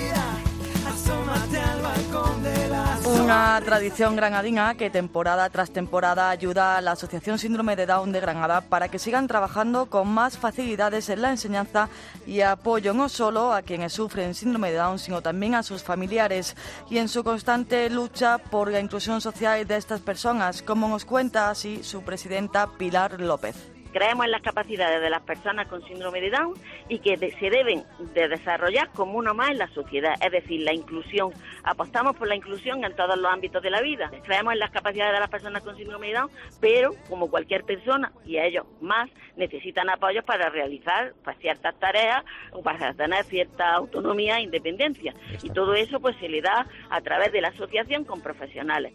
[3.20, 8.20] Una tradición granadina que temporada tras temporada ayuda a la Asociación Síndrome de Down de
[8.20, 11.88] Granada para que sigan trabajando con más facilidades en la enseñanza
[12.26, 16.56] y apoyo no solo a quienes sufren síndrome de Down, sino también a sus familiares
[16.88, 21.50] y en su constante lucha por la inclusión social de estas personas, como nos cuenta
[21.50, 23.56] así su presidenta Pilar López.
[23.92, 26.54] Creemos en las capacidades de las personas con síndrome de Down
[26.88, 30.72] y que se deben de desarrollar como uno más en la sociedad, es decir, la
[30.72, 31.30] inclusión.
[31.62, 34.10] Apostamos por la inclusión en todos los ámbitos de la vida.
[34.24, 38.12] Creemos en las capacidades de las personas con síndrome de Down, pero como cualquier persona
[38.24, 44.38] y ellos más necesitan apoyos para realizar pues, ciertas tareas o para tener cierta autonomía
[44.38, 45.14] e independencia.
[45.42, 48.92] Y todo eso pues se le da a través de la asociación con profesionales.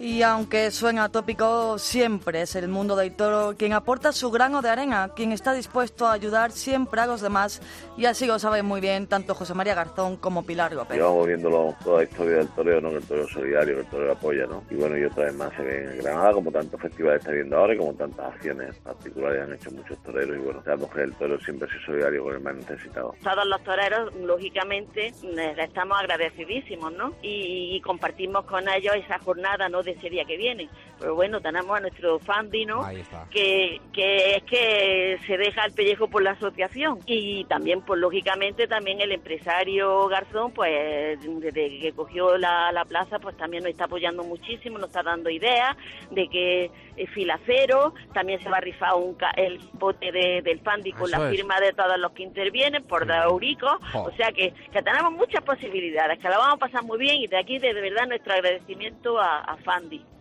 [0.00, 4.68] Y aunque suena tópico, siempre es el mundo del toro quien aporta su grano de
[4.68, 7.60] arena, quien está dispuesto a ayudar siempre a los demás,
[7.96, 10.96] y así lo saben muy bien tanto José María Garzón como Pilar López.
[10.96, 12.90] Llevamos viéndolo toda la historia del toreo, ¿no?
[12.90, 14.62] que el toreo es solidario, que el toreo apoya, ¿no?
[14.70, 17.56] Y bueno, y otra vez más se ve en Granada, como tantos festivales está viendo
[17.56, 21.14] ahora y como tantas acciones particulares han hecho muchos toreros, y bueno, sabemos que el
[21.14, 23.16] torero siempre es solidario con el más necesitado.
[23.24, 25.12] Todos los toreros, lógicamente,
[25.58, 27.14] estamos agradecidísimos, ¿no?
[27.20, 29.82] Y, y compartimos con ellos esa jornada, ¿no?
[29.88, 30.68] De ese día que viene.
[30.98, 32.86] Pero bueno, tenemos a nuestro Fandi, ¿no?
[33.30, 37.00] Que, que es que se deja el pellejo por la asociación.
[37.06, 43.18] Y también, pues lógicamente, también el empresario Garzón, pues desde que cogió la, la plaza,
[43.18, 45.76] pues también nos está apoyando muchísimo, nos está dando ideas
[46.10, 50.92] de que es filacero, también se va a rifar un el bote de, del Fandi
[50.92, 53.78] con la firma de todos los que intervienen por Daurico.
[53.94, 57.26] O sea que, que tenemos muchas posibilidades, que la vamos a pasar muy bien y
[57.26, 59.77] de aquí de, verdad nuestro agradecimiento a, a Fandi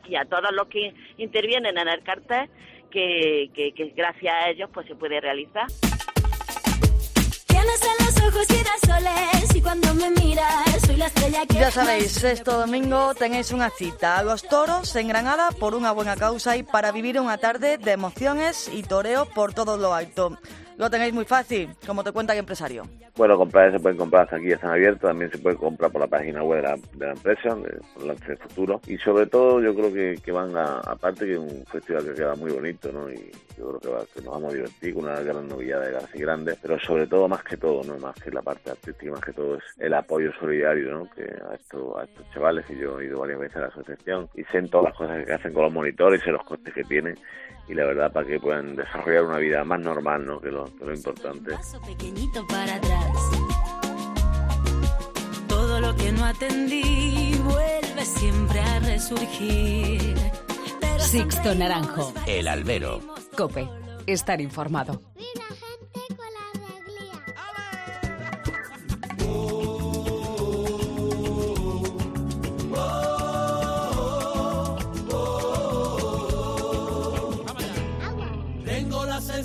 [0.08, 2.50] y a todos los que intervienen en el cartel,
[2.90, 5.68] que, que, que gracias a ellos pues se puede realizar.
[11.50, 16.16] Ya sabéis, este domingo tenéis una cita a los toros en Granada por una buena
[16.16, 20.38] causa y para vivir una tarde de emociones y toreo por todo lo alto
[20.78, 22.84] lo tenéis muy fácil, como te cuenta el empresario.
[23.16, 26.08] Bueno, comprar se pueden comprar hasta aquí, están abiertos, también se puede comprar por la
[26.08, 28.80] página web de la, empresa, de, Lance de Futuro.
[28.86, 32.14] Y sobre todo yo creo que, que van a, aparte que es un festival que
[32.14, 33.10] queda muy bonito, ¿no?
[33.10, 35.92] Y yo creo que, va, que nos vamos a divertir con una gran novillada de
[35.94, 37.98] García Grande, pero sobre todo, más que todo, ¿no?
[37.98, 41.10] Más que la parte artística, más que todo es el apoyo solidario, ¿no?
[41.10, 44.30] Que a, esto, a estos chavales, que yo he ido varias veces a la asociación
[44.36, 47.18] y sé todas las cosas que hacen con los monitores y los costes que tienen
[47.68, 50.40] y la verdad para que puedan desarrollar una vida más normal, ¿no?
[50.40, 51.52] Que lo, que lo importante.
[51.86, 53.12] pequeñito para atrás.
[55.48, 60.16] Todo lo que no atendí vuelve siempre a resurgir.
[61.00, 62.14] Sixto Naranjo.
[62.26, 63.02] El albero.
[63.36, 63.68] Cope.
[64.06, 65.02] Estar informado.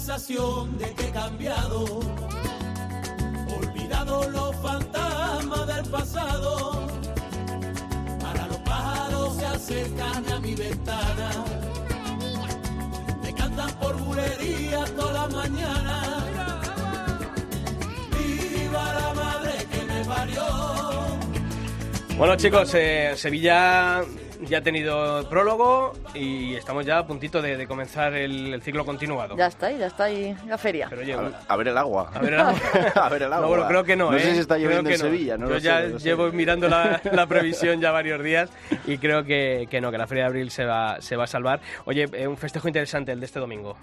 [0.06, 1.84] De que he cambiado,
[3.56, 6.88] olvidado los fantasmas del pasado.
[8.20, 11.30] Para los pájaros se acercan a mi ventana,
[13.22, 16.22] me cantan por bulería toda la mañana.
[22.18, 24.02] Bueno chicos, eh, Sevilla
[24.52, 29.34] ya ha tenido prólogo y estamos ya a puntito de, comenzar el, ciclo continuado.
[29.34, 30.88] Ya está ahí, ya está ahí la feria.
[30.88, 32.10] a, ver, el agua.
[32.12, 32.60] A ver el agua.
[32.94, 33.46] a ver el agua.
[33.46, 34.12] No, bueno, creo que no.
[34.12, 34.40] No sé si ¿eh?
[34.40, 35.38] está lloviendo en Sevilla.
[35.38, 38.50] No Yo ya llevo mirando la, previsión ya varios días
[38.86, 41.28] y creo que, que, no, que la feria de abril se va, se va a
[41.28, 41.62] salvar.
[41.86, 43.78] Oye, eh, un festejo interesante el de este domingo.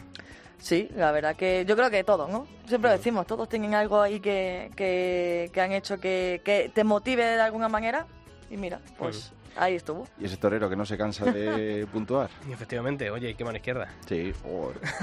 [0.60, 2.46] Sí, la verdad que yo creo que todos, ¿no?
[2.68, 7.24] Siempre decimos, todos tienen algo ahí que, que, que han hecho que, que, te motive
[7.26, 8.06] de alguna manera.
[8.52, 10.08] Y mira, pues Ahí estuvo.
[10.20, 12.30] Y ese torero que no se cansa de puntuar.
[12.48, 13.90] Y efectivamente, oye, qué mano izquierda.
[14.08, 14.34] Sí,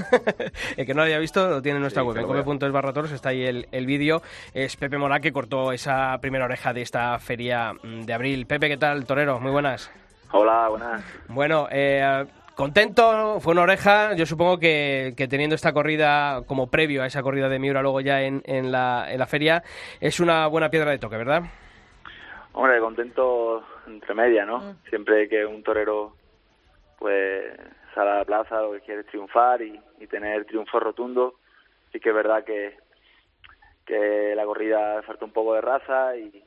[0.76, 3.12] El que no lo haya visto lo tiene en nuestra web, en come.es barra toros,
[3.12, 4.22] está ahí el, el vídeo.
[4.54, 8.46] Es Pepe Morá que cortó esa primera oreja de esta feria mm, de abril.
[8.46, 9.40] Pepe, ¿qué tal, torero?
[9.40, 9.90] Muy buenas.
[10.32, 11.02] Hola, buenas.
[11.28, 14.14] Bueno, eh, contento, fue una oreja.
[14.14, 18.00] Yo supongo que, que, teniendo esta corrida como previo a esa corrida de Miura luego
[18.00, 19.62] ya en, en, la, en la feria,
[20.00, 21.42] es una buena piedra de toque, ¿verdad?
[22.58, 24.60] Hombre, contento entre medias, ¿no?
[24.60, 24.76] Mm.
[24.88, 26.14] Siempre que un torero
[26.98, 27.54] pues
[27.94, 31.34] sale a la plaza lo que quiere es triunfar y, tener triunfo rotundo.
[31.92, 32.78] Sí que es verdad que,
[33.84, 36.42] que la corrida falta un poco de raza y,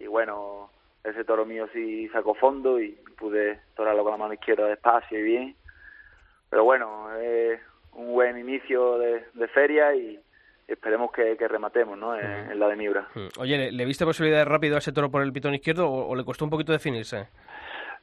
[0.00, 0.68] y bueno,
[1.04, 5.22] ese toro mío sí sacó fondo y pude torarlo con la mano izquierda despacio y
[5.22, 5.56] bien.
[6.50, 7.60] Pero bueno, es
[7.92, 10.18] un buen inicio de, de feria y,
[10.66, 12.16] esperemos que, rematemos ¿no?
[12.16, 13.08] en, la de Miura.
[13.38, 16.44] Oye, ¿le, viste posibilidades rápido a ese toro por el pitón izquierdo o, le costó
[16.44, 17.28] un poquito definirse?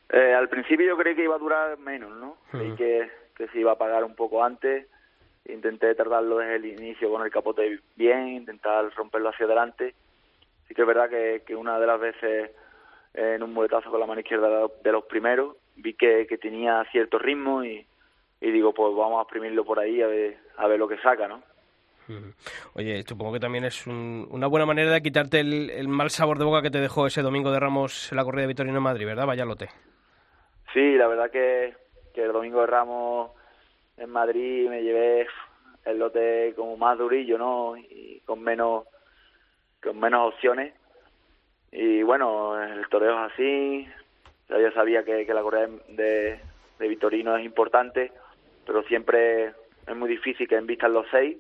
[0.10, 2.38] Eh, al principio yo creí que iba a durar menos, ¿no?
[2.52, 4.88] Creí que, que se iba a pagar un poco antes.
[5.46, 9.96] Intenté tardarlo desde el inicio con el capote bien, intentar romperlo hacia adelante.
[10.68, 12.52] Sí que es verdad que, que una de las veces
[13.14, 17.18] en un muletazo con la mano izquierda de los primeros vi que, que tenía cierto
[17.18, 17.86] ritmo y,
[18.42, 21.28] y digo, pues vamos a exprimirlo por ahí a ver, a ver lo que saca,
[21.28, 21.42] ¿no?
[22.74, 26.62] Oye, supongo que también es una buena manera de quitarte el, mal sabor de boca
[26.62, 29.26] que te dejó ese domingo de Ramos en la corrida de Vitorino en Madrid, ¿verdad?
[29.26, 29.70] Vaya lote.
[30.74, 31.76] Sí, la verdad que,
[32.14, 33.32] que el domingo de Ramos
[33.98, 35.28] en Madrid me llevé
[35.86, 37.78] el lote como más durillo, ¿no?
[37.78, 38.86] Y con menos,
[39.82, 40.74] con menos opciones.
[41.72, 43.88] Y bueno, el toreo es así.
[44.50, 46.40] Yo ya sabía que, la corrida de,
[46.80, 48.12] Vitorino es importante,
[48.66, 49.54] pero siempre
[49.86, 51.38] es muy difícil que envistan los seis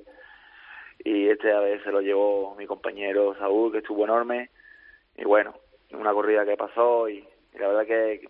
[0.99, 4.49] y este a vez se lo llevó mi compañero Saúl, que estuvo enorme,
[5.17, 5.53] y bueno,
[5.91, 8.29] una corrida que pasó y, la verdad que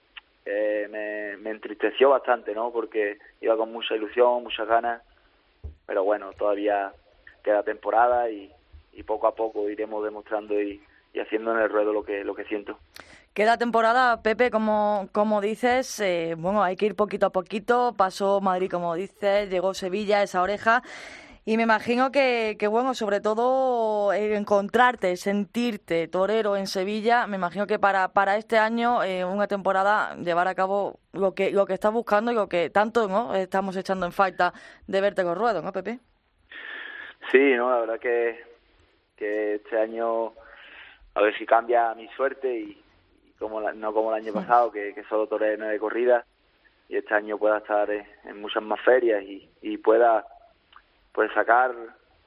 [0.89, 2.71] me, me, entristeció bastante, ¿no?
[2.71, 5.01] Porque iba con mucha ilusión, muchas ganas,
[5.85, 6.93] pero bueno, todavía
[7.43, 8.51] queda temporada y,
[8.93, 10.81] y poco a poco iremos demostrando y,
[11.13, 12.77] y haciendo en el ruedo lo que, lo que siento.
[13.33, 18.41] Queda temporada, Pepe, como, como dices, eh, bueno, hay que ir poquito a poquito, pasó
[18.41, 20.81] Madrid, como dices, llegó Sevilla, esa oreja,
[21.45, 27.65] y me imagino que, que, bueno, sobre todo encontrarte, sentirte torero en Sevilla, me imagino
[27.65, 31.73] que para, para este año, eh, una temporada, llevar a cabo lo que, lo que
[31.73, 33.35] estás buscando y lo que tanto ¿no?
[33.35, 34.53] estamos echando en falta
[34.87, 35.99] de verte con ruedo, ¿no, Pepe?
[37.31, 38.43] Sí, no, la verdad que,
[39.15, 40.33] que este año
[41.15, 42.81] a ver si cambia mi suerte y,
[43.37, 46.25] como no como el año pasado, que, que solo toré nueve corridas,
[46.87, 50.25] y este año pueda estar en, en muchas más ferias y, y pueda
[51.11, 51.73] pues sacar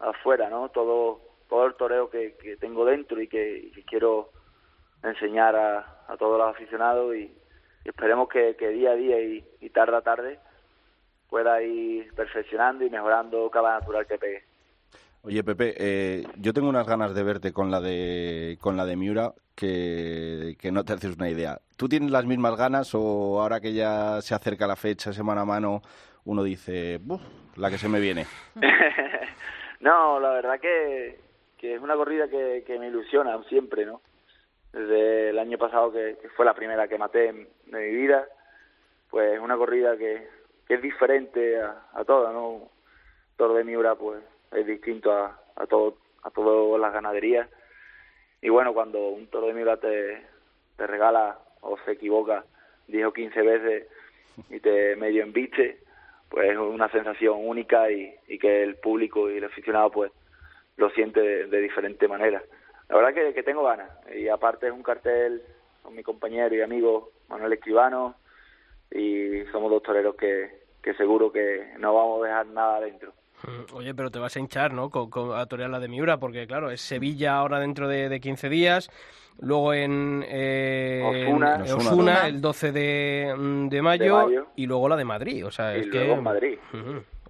[0.00, 4.30] afuera no todo todo el toreo que, que tengo dentro y que, quiero
[5.02, 7.30] enseñar a, a, todos los aficionados y,
[7.84, 10.38] esperemos que, que, día a día y, y, tarde a tarde
[11.28, 14.44] pueda ir perfeccionando y mejorando cada natural que pegue.
[15.24, 18.96] Oye Pepe, eh, yo tengo unas ganas de verte con la de con la de
[18.96, 21.60] Miura que, que no te haces una idea.
[21.76, 25.44] ¿Tú tienes las mismas ganas o ahora que ya se acerca la fecha, semana a
[25.44, 25.82] mano,
[26.24, 27.00] uno dice,
[27.56, 28.26] la que se me viene.
[29.80, 31.18] no, la verdad que,
[31.58, 34.00] que es una corrida que, que me ilusiona siempre, ¿no?
[34.72, 38.26] Desde el año pasado, que, fue la primera que maté en, mi vida,
[39.10, 40.28] pues es una corrida que,
[40.66, 42.70] que es diferente a, a todas, ¿no?
[43.36, 47.48] Toro de Miura, pues es distinto a, a, todo, a todas las ganaderías.
[48.40, 50.26] Y bueno, cuando un toro de Miura te,
[50.76, 52.44] te regala o se equivoca
[52.88, 53.88] 10 o 15 veces
[54.50, 55.81] y te medio embiste,
[56.32, 60.10] pues es una sensación única y, y, que el público y el aficionado pues
[60.78, 62.42] lo siente de, diferente manera.
[62.88, 65.42] La verdad que, que, tengo ganas y aparte es un cartel
[65.82, 68.16] con mi compañero y amigo Manuel Escribano
[68.90, 73.12] y somos dos toreros que, que seguro que no vamos a dejar nada adentro.
[73.46, 74.90] Mm, oye, pero te vas a hinchar, ¿no?
[74.90, 78.48] Con, a torear la de Miura, porque claro, es Sevilla ahora dentro de, de 15
[78.48, 78.90] días,
[79.40, 81.02] luego en, eh,
[81.74, 85.46] Osuna, el 12 de, mm, de, mayo, y luego la de Madrid.
[85.46, 86.16] O sea, es que.
[86.16, 86.58] Madrid.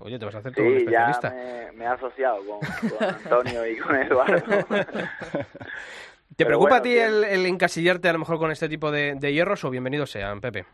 [0.01, 1.29] Oye, te vas a hacer todo un especialista.
[1.29, 4.43] Ya me, he asociado con, Antonio y con Eduardo.
[6.37, 9.71] ¿Te preocupa a ti el, encasillarte a lo mejor con este tipo de, hierros o
[9.71, 10.65] bienvenidos sean, Pepe?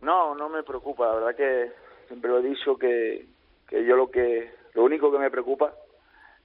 [0.00, 1.06] No, no me preocupa.
[1.06, 1.72] La verdad que
[2.08, 3.26] siempre lo he dicho que,
[3.72, 5.72] que yo lo que lo único que me preocupa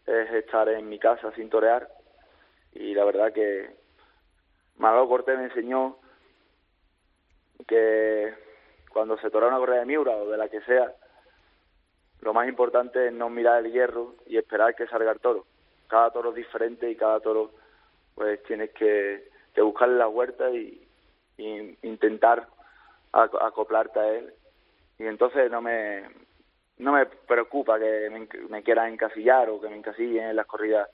[0.06, 1.90] es estar en mi casa sin torear
[2.72, 3.70] y la verdad que
[4.78, 5.98] Manolo Cortés me enseñó
[7.68, 8.34] que
[8.94, 10.94] cuando se torea una correa de Miura o de la que sea,
[12.22, 15.46] lo más importante es no mirar el hierro y esperar que salga el toro.
[15.90, 17.52] Cada toro es diferente y cada toro
[18.16, 20.82] pues tienes que, buscarle la huerta y,
[21.38, 22.48] intentar
[23.12, 24.34] acoplarte a él.
[24.98, 26.06] Y entonces no me,
[26.80, 30.90] no me preocupa que me, me quieran encasillar o que me encasillen en las corridas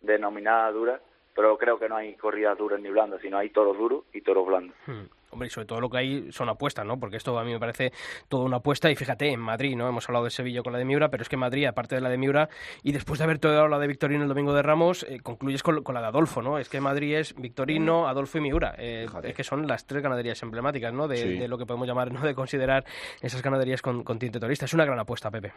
[0.00, 1.00] denominadas duras,
[1.34, 4.46] pero creo que no hay corridas duras ni blandas, sino hay toros duros y toros
[4.46, 4.76] blandos.
[4.86, 5.06] Hmm.
[5.30, 7.00] Hombre, y sobre todo lo que hay son apuestas, ¿no?
[7.00, 7.90] Porque esto a mí me parece
[8.28, 8.88] toda una apuesta.
[8.88, 9.88] Y fíjate, en Madrid, ¿no?
[9.88, 12.00] Hemos hablado de Sevilla con la de Miura, pero es que en Madrid, aparte de
[12.00, 12.48] la de Miura,
[12.84, 15.82] y después de haber todo la de Victorino el domingo de Ramos, eh, concluyes con,
[15.92, 16.56] la de Adolfo, ¿no?
[16.56, 18.76] Es que Madrid es Victorino, Adolfo y Miura.
[18.78, 21.08] Eh, es que son las tres ganaderías emblemáticas, ¿no?
[21.08, 22.20] De, lo que podemos llamar, ¿no?
[22.20, 22.84] De considerar
[23.20, 24.66] esas ganaderías con, con tinte torista.
[24.66, 25.52] Es una gran apuesta, Pepe.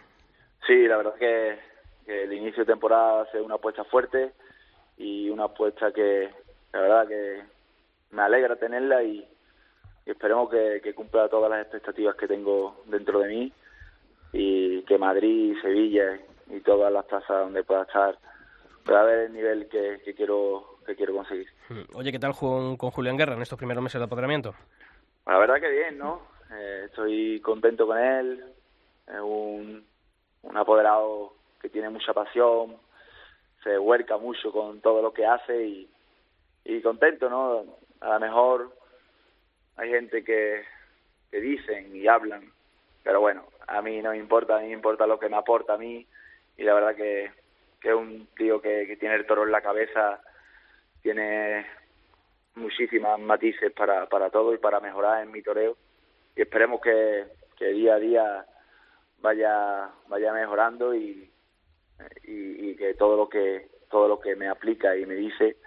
[0.65, 4.31] Sí, la verdad es que, el inicio de temporada hace una apuesta fuerte
[4.97, 6.29] y una apuesta que,
[6.73, 7.41] la verdad que
[8.11, 9.27] me alegra tenerla y
[10.07, 13.53] y esperemos que, cumpla todas las expectativas que tengo dentro de mí
[14.31, 16.17] y que Madrid, Sevilla
[16.49, 18.17] y todas las plazas donde pueda estar
[18.85, 21.47] pueda ver el nivel que, quiero que quiero conseguir.
[21.67, 21.97] Hmm.
[21.97, 24.55] Oye, ¿qué tal con, con Julián Guerra en estos primeros meses de apoderamiento?
[25.25, 26.21] La verdad que bien, ¿no?
[26.53, 28.45] Eh, estoy contento con él,
[29.07, 29.85] es un,
[30.43, 32.77] un apoderado que tiene mucha pasión,
[33.63, 35.89] se huerca mucho con todo lo que hace y,
[36.65, 37.77] y contento, ¿no?
[38.01, 38.75] A lo mejor
[39.77, 40.63] hay gente que,
[41.31, 42.51] que dicen y hablan,
[43.03, 45.73] pero bueno, a mí no me importa, a mí me importa lo que me aporta
[45.73, 46.05] a mí
[46.57, 47.31] y la verdad que,
[47.79, 50.21] que un tío que, que tiene el toro en la cabeza,
[51.01, 51.65] tiene
[52.55, 55.77] muchísimas matices para, para todo y para mejorar en mi toreo
[56.35, 57.25] y esperemos que,
[57.57, 58.45] que día a día
[59.19, 61.29] vaya vaya mejorando y,
[62.23, 65.57] y, y que todo lo que todo lo que me aplica y me dice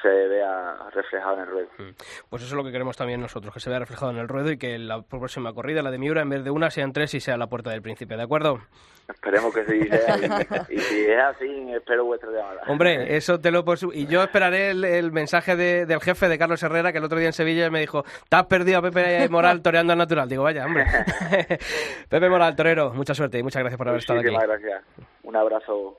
[0.00, 1.68] se vea reflejado en el ruedo.
[1.78, 1.90] Mm.
[2.28, 4.50] Pues eso es lo que queremos también nosotros, que se vea reflejado en el ruedo
[4.50, 7.20] y que la próxima corrida, la de Miura, en vez de una sean tres y
[7.20, 8.60] sea la puerta del príncipe, ¿de acuerdo?
[9.08, 12.62] Esperemos que sí sea, y, si es así, espero vuestra llamada.
[12.68, 16.98] Hombre, eso te lo Y yo esperaré el, mensaje del jefe de Carlos Herrera, que
[16.98, 19.98] el otro día en Sevilla me dijo, te has perdido a Pepe Moral toreando al
[19.98, 20.28] natural.
[20.28, 20.86] Digo, vaya, hombre.
[22.08, 24.30] Pepe Moral, torero, mucha suerte y muchas gracias por haber estado aquí.
[24.30, 24.84] gracias.
[25.22, 25.98] Un abrazo.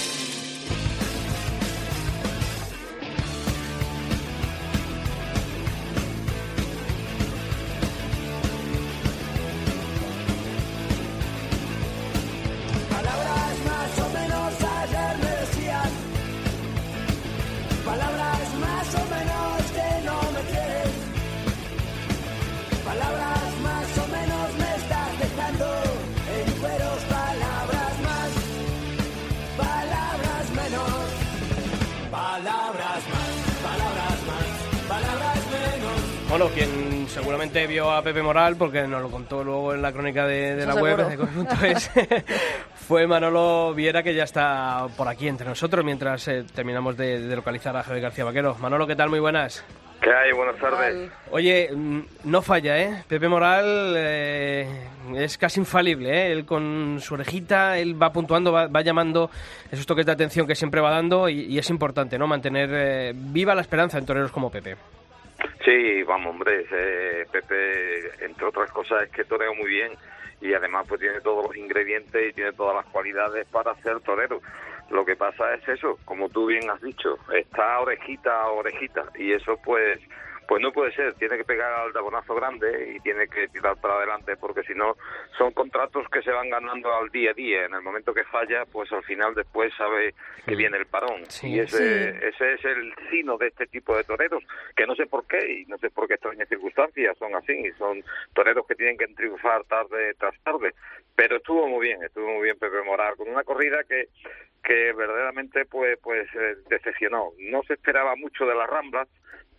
[36.41, 40.25] Bueno, quien seguramente vio a Pepe Moral, porque nos lo contó luego en la crónica
[40.25, 41.91] de, la web de Conjunto es,
[42.73, 47.77] fue Manolo Viera, que ya está por aquí entre nosotros mientras eh, terminamos de, localizar
[47.77, 48.55] a Javier García Vaquero.
[48.59, 49.11] Manolo, ¿qué tal?
[49.11, 49.63] Muy buenas.
[50.01, 50.31] ¿Qué hay?
[50.31, 51.11] Buenas tardes.
[51.29, 53.03] Oye, mm, no falla, ¿eh?
[53.07, 54.67] Pepe Moral eh,
[55.15, 56.31] es casi infalible, ¿eh?
[56.31, 59.29] Él con su orejita, él va puntuando, va, llamando
[59.71, 62.25] esos toques de atención que siempre va dando y, es importante, ¿no?
[62.25, 64.75] Mantener eh, viva la esperanza en toreros como Pepe.
[65.63, 66.65] Sí, vamos, hombre,
[67.31, 69.91] Pepe, entre otras cosas, es que torea muy bien
[70.41, 74.41] y además pues tiene todos los ingredientes y tiene todas las cualidades para ser torero.
[74.89, 79.33] Lo que pasa es eso, como tú bien has dicho, está orejita a orejita y
[79.33, 79.99] eso pues
[80.51, 83.93] pues no puede ser, tiene que pegar al tabonazo grande y tiene que tirar para
[83.93, 84.97] adelante porque si no
[85.37, 87.67] son contratos que se van ganando al día a día.
[87.67, 90.13] En el momento que falla, pues al final después sabe
[90.45, 91.21] que viene el parón.
[91.43, 94.43] y ese, ese es el sino de este tipo de toreros,
[94.75, 97.71] que no sé por qué y no sé por qué extrañas circunstancias son así y
[97.77, 100.73] son toreros que tienen que triunfar tarde tras tarde.
[101.15, 104.09] Pero estuvo muy bien, estuvo muy bien Pepe Morar con una corrida que
[104.61, 107.31] que verdaderamente pues pues eh, decepcionó.
[107.39, 109.07] No se esperaba mucho de las Ramblas,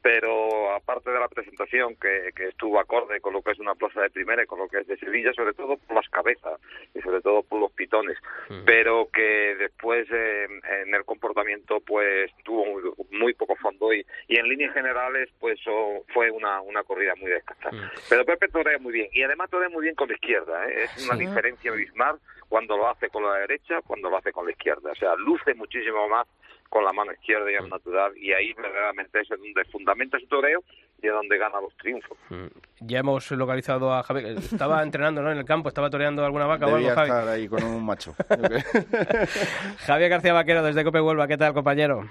[0.03, 4.03] pero aparte de la presentación que, que estuvo acorde con lo que es una plaza
[4.03, 6.61] de primera y con lo que es de Sevilla, sobre todo por las cabezas
[6.95, 8.65] y sobre todo por los pitones, Mm.
[8.67, 10.47] pero que después eh,
[10.85, 12.83] en el comportamiento pues tuvo muy,
[13.13, 17.31] muy poco fondo y, y en líneas generales pues oh, fue una, una corrida muy
[17.31, 17.71] descasta.
[17.71, 17.91] Mm.
[18.09, 20.85] Pero Pepe torea muy bien y además torea muy bien con la izquierda, ¿eh?
[20.85, 21.27] es una Sí.
[21.27, 22.19] diferencia abismal
[22.53, 25.55] cuando lo hace con la derecha, cuando lo hace con la izquierda, o sea, luce
[25.55, 26.27] muchísimo más
[26.69, 30.63] con la mano izquierda y al natural y ahí verdaderamente es donde fundamenta su toreo
[31.03, 32.19] y es donde gana los triunfos.
[32.29, 32.49] Mm.
[32.81, 34.37] Ya hemos localizado a Javier.
[34.37, 35.33] Estaba entrenando ¿no?
[35.33, 37.09] en el campo, estaba toreando alguna vaca o algo, Debía Javi.
[37.09, 38.15] estar ahí con un macho.
[39.87, 41.27] Javier García Vaquero, desde Cope Huelva.
[41.27, 42.07] ¿Qué tal, compañero?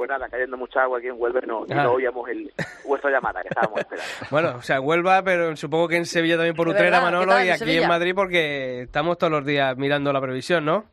[0.00, 1.82] Pues nada, cayendo mucha agua aquí en Huelva no, y Ah.
[1.84, 2.50] no oíamos el,
[2.86, 4.10] vuestra llamada que estábamos esperando.
[4.30, 7.32] Bueno, o sea, Huelva, pero supongo que en Sevilla también por Utrera, verdad, ¿qué Manolo,
[7.32, 7.82] tal y en aquí Sevilla?
[7.82, 10.86] en Madrid porque estamos todos los días mirando la previsión, ¿no?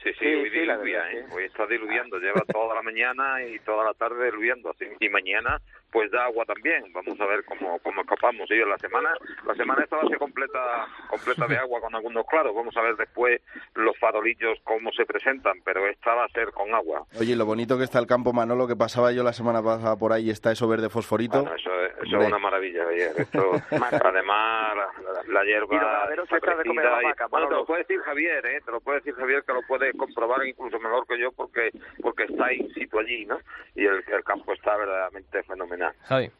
[0.00, 1.24] Sí, sí, hoy diluvia, ¿eh?
[1.32, 4.70] Hoy está diluyendo, lleva toda la mañana y toda la tarde diluyendo.
[4.70, 5.58] así, Y mañana,
[5.92, 6.90] pues da agua también.
[6.92, 8.50] Vamos a ver cómo, cómo escapamos.
[8.50, 9.10] ellos la semana
[9.46, 12.54] la semana esta va a ser completa, completa de agua con algunos claros.
[12.54, 13.40] Vamos a ver después
[13.74, 17.04] los farolillos cómo se presentan, pero esta va a ser con agua.
[17.20, 20.12] Oye, lo bonito que está el campo Manolo, que pasaba yo la semana pasada por
[20.12, 21.40] ahí, está eso verde fosforito.
[21.42, 22.20] Bueno, eso es, eso Hombre.
[22.22, 22.86] es una maravilla.
[22.86, 23.52] oye, Esto,
[24.04, 27.54] además, la, la- la hierba Y está de comer a la y- vaca, bueno, te
[27.54, 28.60] lo puede decir Javier, ¿eh?
[28.64, 31.70] Te lo puede decir Javier, que lo puede comprobar incluso mejor que yo porque
[32.02, 33.38] porque está in situ allí, ¿no?
[33.74, 35.81] Y el, el campo está verdaderamente fenomenal.
[36.04, 36.30] Javi.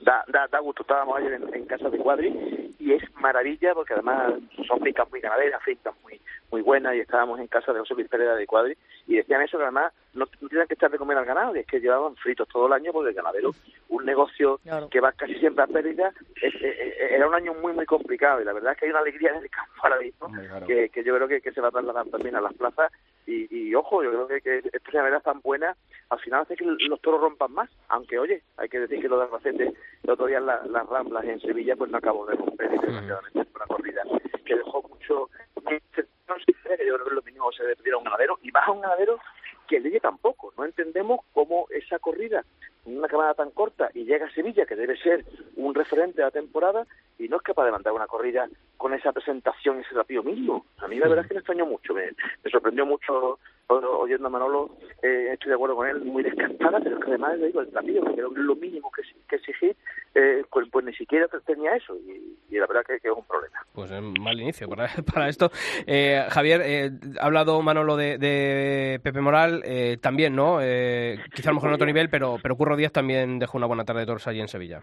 [0.00, 3.92] Da, da, da gusto, estábamos ayer en, en casa de Cuadri y es maravilla porque
[3.92, 4.32] además
[4.66, 6.20] son fincas muy ganaderas, fincas muy
[6.50, 8.76] muy buenas y estábamos en casa de José Luis Pereira de Cuadri
[9.06, 11.60] y decían eso que además no, no tenían que estar de comer al ganado, y
[11.60, 13.52] es que llevaban fritos todo el año porque el ganadero,
[13.88, 14.60] un negocio
[14.90, 16.12] que va casi siempre a pérdida,
[16.42, 18.90] es- es- es- era un año muy muy complicado y la verdad es que hay
[18.90, 20.28] una alegría en el campo ahora mismo
[20.66, 22.90] que, que yo creo que, que se va a trasladar también a las plazas
[23.26, 25.76] y, y ojo, yo creo que, que estas ganaderas tan buenas
[26.10, 29.16] al final hace que los toros rompan más, aunque oye, hay que decir que lo
[29.18, 32.34] de Albacete, el otro día en la- las Ramblas en Sevilla pues no acabó de
[32.36, 34.02] romper, desgraciadamente fue una corrida
[34.44, 35.28] que dejó mucho,
[36.28, 38.72] no sé, que yo creo que lo mínimo se pedir a un ganadero y baja
[38.72, 39.18] un ganadero
[39.80, 42.44] que el tampoco, no entendemos cómo esa corrida
[42.84, 45.24] en una camada tan corta y llega a Sevilla, que debe ser
[45.56, 46.86] un referente de la temporada,
[47.18, 50.66] y no es capaz de mandar una corrida con esa presentación, ese rapío mismo.
[50.78, 52.10] A mí la verdad es que me extrañó mucho, me,
[52.44, 53.38] me sorprendió mucho
[53.68, 57.38] oyendo a Manolo, eh, estoy de acuerdo con él, muy descantada, pero es que además
[57.38, 59.76] le digo, el rapío, que lo mínimo que, que exigir,
[60.14, 63.58] eh, pues, pues ni siquiera tenía eso, y, y la verdad que, es un problema.
[63.72, 64.68] Pues es mal inicio
[65.14, 65.50] para, esto.
[65.86, 66.90] Eh, Javier, eh,
[67.20, 70.58] ha hablado Manolo de, de Pepe Moral, eh, también, ¿no?
[70.60, 73.66] Eh, quizá a lo mejor en otro nivel, pero, pero Curro Díaz también dejó una
[73.66, 74.82] buena tarde de toros allí en Sevilla.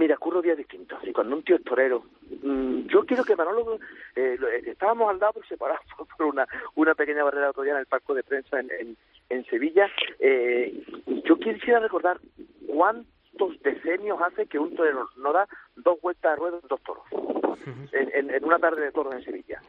[0.00, 0.98] Mira, Curro Díaz distinto.
[1.02, 2.04] Y cuando un tío es torero,
[2.42, 3.78] mm, yo quiero que Manolo,
[4.16, 5.84] eh, lo- eh, estábamos al lado pero separados
[6.16, 8.96] por, una, una pequeña barrera otro día en el palco de prensa en, en,
[9.28, 9.90] en Sevilla.
[10.18, 10.82] Eh,
[11.26, 12.18] yo quisiera recordar
[12.66, 15.46] cuántos decenios hace que un torero no da
[15.76, 17.04] dos vueltas a ruedo en dos toros,
[17.92, 19.60] en, en, en una tarde de toros en Sevilla.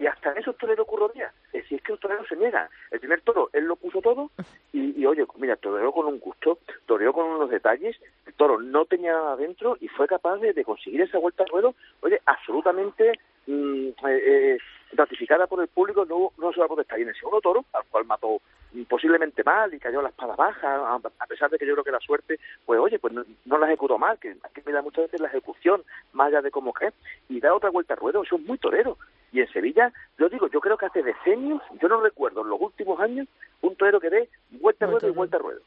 [0.00, 1.32] Y hasta en esos toreros Curro Díaz.
[1.52, 2.66] Es decir, es que los toreros se niegan.
[2.90, 4.30] El primer toro, él lo puso todo
[4.72, 9.12] y, oye, mira, toreó con un gusto, toreó con unos detalles, el toro no tenía
[9.12, 13.12] nada dentro y fue capaz de, de conseguir esa vuelta al ruedo, oye, absolutamente
[13.46, 14.58] mm, eh, eh,
[14.92, 16.98] ratificada por el público, no, no se va a protestar.
[16.98, 18.40] Y en el segundo toro, al cual mató
[18.88, 21.90] posiblemente mal y cayó la espada baja, a, a pesar de que yo creo que
[21.90, 25.04] la suerte, pues oye, pues no, no la ejecutó mal, que aquí me da muchas
[25.04, 25.82] veces la ejecución,
[26.12, 26.94] más allá de cómo es,
[27.28, 28.96] y da otra vuelta al ruedo, eso es muy torero.
[29.32, 32.60] Y en Sevilla, yo digo, yo creo que hace decenios, yo no recuerdo en los
[32.60, 33.28] últimos años,
[33.60, 35.60] un torero que dé vuelta al ruedo y vuelta al ruedo.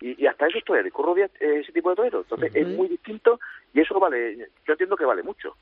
[0.00, 2.20] Y, y hasta eso es torero, y Díaz es ese tipo de torero.
[2.20, 3.38] Entonces es muy distinto
[3.74, 5.56] y eso vale, yo entiendo que vale mucho.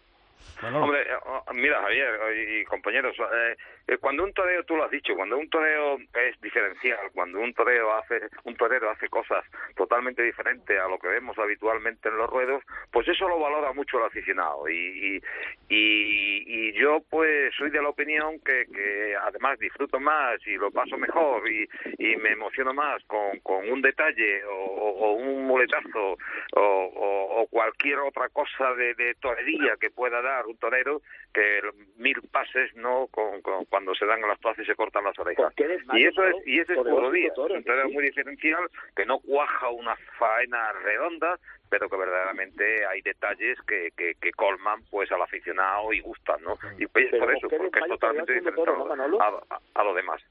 [0.83, 4.85] Hombre, eh, oh, mira Javier y, y compañeros, eh, eh, cuando un toreo, tú lo
[4.85, 9.45] has dicho, cuando un toreo es diferencial, cuando un toreo hace, un torero hace cosas
[9.77, 13.99] totalmente diferentes a lo que vemos habitualmente en los ruedos, pues eso lo valora mucho
[13.99, 14.69] el aficionado.
[14.69, 15.21] Y,
[15.69, 20.71] y, y, yo pues soy de la opinión que, que además disfruto más y lo
[20.71, 21.69] paso mejor y,
[21.99, 26.17] y me emociono más con, con un detalle o, o- un muletazo
[26.57, 31.01] o, o- o cualquier otra cosa de, de torería que pueda dar un torero
[31.33, 31.61] que
[31.97, 35.19] mil pases no con, con- cuando se dan a las plazas y se cortan las
[35.19, 35.53] orejas.
[35.99, 38.63] Y eso es y ese es Curro Díaz, toro, un torero muy diferencial
[38.97, 41.39] que no cuaja una faena redonda
[41.71, 46.59] pero que verdaderamente hay detalles que, que, que colman pues al aficionado y gustan no
[46.79, 48.85] y pues, por eso ¿con qué porque es totalmente diferente toro, no,
[49.21, 50.23] a, a- a lo demás.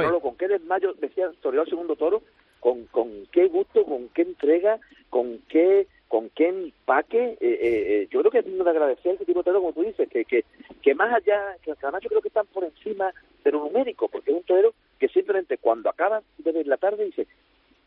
[0.00, 2.22] Manolo, con qué desmayo, decía, toreó el segundo toro,
[2.58, 8.08] con, con qué gusto, con qué entrega, con qué con qué empaque, eh, eh, eh,
[8.10, 10.24] yo creo que es digno de agradecer ese tipo de torero, como tú dices, que,
[10.24, 10.44] que,
[10.82, 13.12] que más allá, que además yo creo que están por encima
[13.44, 17.04] de lo numérico, porque es un torero que simplemente cuando acaba de ver la tarde
[17.04, 17.26] dice,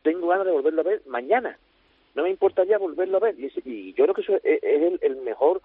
[0.03, 1.57] tengo ganas de volverlo a ver mañana.
[2.13, 3.35] No, me importaría volverlo a ver.
[3.39, 5.61] Y, yo creo que eso es, el, mejor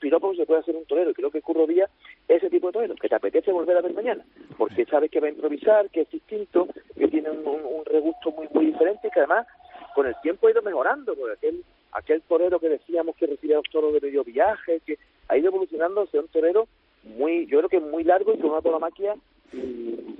[0.00, 1.10] piropo que se puede hacer un torero.
[1.10, 1.90] Y creo que Curro Díaz
[2.28, 4.24] ese tipo de torero, que te apetece volver a ver mañana,
[4.56, 8.48] porque sabes que va a improvisar, que es distinto, que tiene un, un, regusto muy
[8.54, 9.46] muy diferente y que además
[9.94, 13.70] con el tiempo ha ido mejorando, porque aquel, aquel torero que decíamos que recibía los
[13.70, 16.68] toros de medio viaje, que ha ido evolucionando hacia un torero
[17.04, 19.14] muy, yo creo que muy largo y con una toromaquia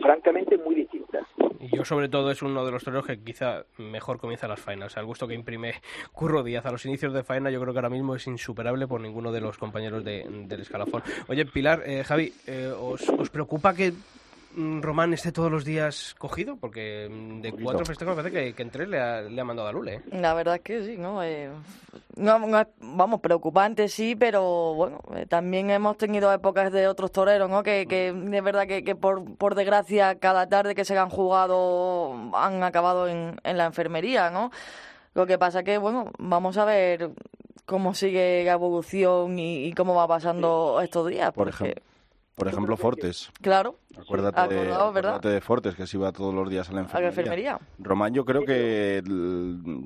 [0.00, 1.26] francamente muy distintas.
[1.60, 4.96] Y yo sobre todo es uno de los toreros que quizá mejor comienza las faenas.
[4.96, 5.74] O el gusto que imprime
[6.12, 9.00] Curro Díaz a los inicios de faena yo creo que ahora mismo es insuperable por
[9.00, 11.02] ninguno de los compañeros de, del escalafón.
[11.28, 14.11] Oye, Pilar, eh, Javi, eh, ¿os, ¿os preocupa que Mm,
[14.56, 16.56] Román esté todos los días cogido?
[16.56, 19.68] Porque mm, de cuatro festejos parece que, que en tres le ha, le ha mandado
[19.68, 19.94] a Lule.
[19.94, 20.02] ¿eh?
[20.12, 21.22] La verdad es que sí, ¿no?
[21.22, 21.50] Eh,
[22.16, 22.38] no,
[22.80, 27.62] vamos, preocupante sí, pero bueno, eh, también hemos tenido épocas de otros toreros, ¿no?
[27.62, 32.14] Que, que de verdad que, que por, por desgracia cada tarde que se han jugado
[32.34, 34.50] han acabado en, en la enfermería, ¿no?
[35.14, 37.10] Lo que pasa que, bueno, vamos a ver
[37.66, 41.32] cómo sigue la evolución y, cómo va pasando estos días.
[41.32, 41.91] Por ejemplo
[42.34, 43.30] por ejemplo, Fortes.
[43.40, 43.76] Claro.
[43.96, 47.58] Acuérdate, de, de, Fortes, que se iba todos los días a la enfermería.
[47.78, 49.02] Román, yo creo que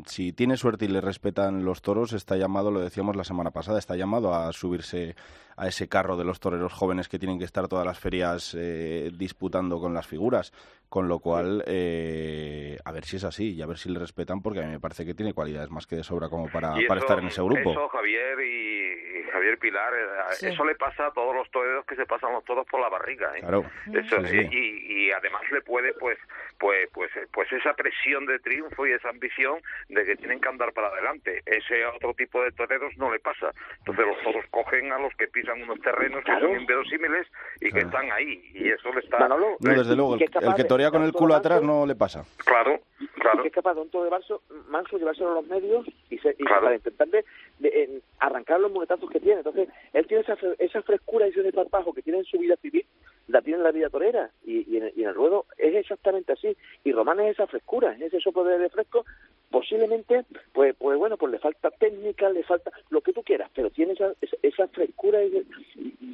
[0.07, 3.79] si tiene suerte y le respetan los toros, está llamado, lo decíamos la semana pasada,
[3.79, 5.17] está llamado a subirse
[5.57, 9.11] a ese carro de los toreros jóvenes que tienen que estar todas las ferias eh,
[9.13, 10.53] disputando con las figuras.
[10.89, 14.41] Con lo cual, eh, a ver si es así y a ver si le respetan,
[14.41, 17.01] porque a mí me parece que tiene cualidades más que de sobra como para, para
[17.01, 17.73] estar en ese grupo.
[17.73, 22.07] Eso, Javier y, Javier Pilar, eh, eso le pasa a todos los toreros que se
[22.07, 23.33] pasan todos por la barriga.
[23.41, 23.65] Claro.
[23.93, 26.19] Eso, Y, y además le puede, pues,
[26.59, 30.73] pues, pues, pues esa presión de triunfo y esa ambición de que tienen que andar
[30.73, 31.43] para adelante.
[31.47, 33.51] Ese otro tipo de toreros no le pasa.
[33.79, 37.27] Entonces los toros cogen a los que pisan unos terrenos que son inverosímiles
[37.61, 38.43] y que están ahí.
[38.55, 39.29] Y eso le está...
[39.29, 42.25] no, desde luego, el, que torea con el culo atrás no le pasa.
[42.45, 42.81] Claro,
[43.21, 43.45] claro.
[43.45, 46.45] es capaz de un toro de manso, manso llevárselo a los medios y, se, y
[46.45, 49.39] para intentar de, arrancar los muletazos que tiene.
[49.39, 52.87] Entonces, él tiene esa, esa frescura y ese desparpajo que tiene en su vida civil,
[53.29, 54.31] la tiene en la vida torera.
[54.45, 56.57] Y, en, el, y en el ruedo es exactamente así.
[56.85, 59.05] Y Román es esa frescura, es ese soplo de fresco
[59.51, 63.71] posiblemente, pues, pues bueno, pues le falta técnica, le falta lo que tú quieras, pero
[63.71, 64.13] tiene esa,
[64.43, 65.47] esa frescura y,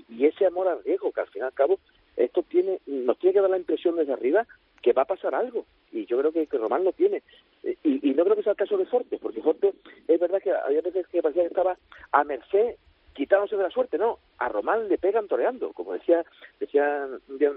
[0.09, 1.79] y, ese amor al riesgo, que al fin y al cabo
[2.17, 4.47] esto tiene, nos tiene que dar la impresión desde arriba
[4.83, 7.23] que va a pasar algo, y yo creo que, que Román lo tiene,
[7.63, 9.73] y, y, no creo que sea el caso de Forte, porque Forte
[10.09, 11.77] es verdad que había veces que parecía que estaba
[12.13, 12.77] a merced
[13.15, 16.25] quitándose de la suerte, no, a Román le pegan toreando, como decía,
[16.73, 17.53] decía,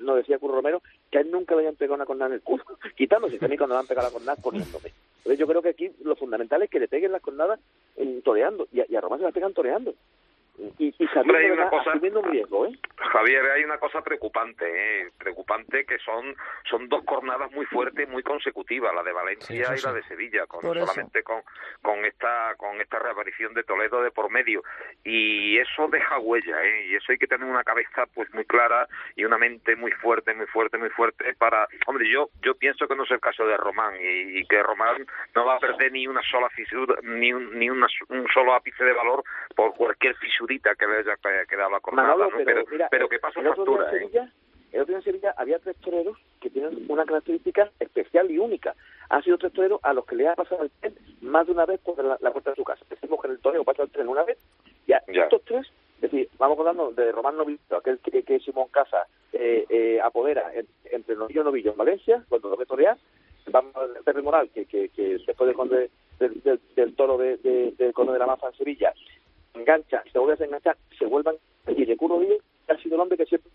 [0.00, 2.42] no decía Curro Romero, que a él nunca le habían pegado una cornada en el
[2.42, 2.64] culo,
[2.96, 4.92] quitándose, también cuando le han pegado la cornada poniéndome.
[5.18, 7.60] Entonces yo creo que aquí lo fundamental es que le peguen las cornadas
[7.96, 9.94] en, toreando, y y a Román se las pegan toreando
[10.78, 12.78] y, y hay una cosa, un riesgo, ¿eh?
[12.96, 15.10] Javier, hay una cosa preocupante, ¿eh?
[15.18, 16.34] preocupante que son
[16.68, 20.60] son dos jornadas muy fuertes, muy consecutivas, la de Valencia y la de Sevilla, con
[20.60, 21.42] solamente con
[21.80, 24.62] con esta con esta reaparición de Toledo de por medio
[25.04, 26.86] y eso deja huella, ¿eh?
[26.88, 28.86] y eso hay que tener una cabeza pues muy clara
[29.16, 32.96] y una mente muy fuerte, muy fuerte, muy fuerte para, hombre, yo yo pienso que
[32.96, 36.22] no es el caso de Román y, que Román no va a perder ni una
[36.22, 37.86] sola fisura, ni un, ni un
[38.32, 39.22] solo ápice de valor
[39.54, 43.90] por cualquier fisura que le haya quedado acordada, pero, pero, que pasa factura.
[43.96, 44.08] ¿eh?
[44.72, 48.74] el otro día en Sevilla había tres toreros que tienen una característica especial y única.
[49.08, 51.66] Han sido tres toreros a los que le ha pasado el tren más de una
[51.66, 52.84] vez por la, puerta de su casa.
[52.88, 54.38] Decimos que en el toreo pasa el tren una vez,
[54.86, 58.68] y a estos tres, es decir, vamos hablando de Román Novillo, aquel que, que Simón
[58.70, 60.50] Casa eh, eh, apodera
[60.90, 62.96] entre Novillo y Novillo en Valencia, cuando lo ve torear,
[63.46, 65.90] vamos a Terry Moral, que, que, que después de,
[66.76, 68.94] del toro de, de, del Conde de la Maza en Sevilla,
[69.54, 71.36] engancha, se vuelve a enganchar, se vuelvan
[71.66, 72.38] y recurro bien,
[72.68, 73.50] ha sido el hombre que siempre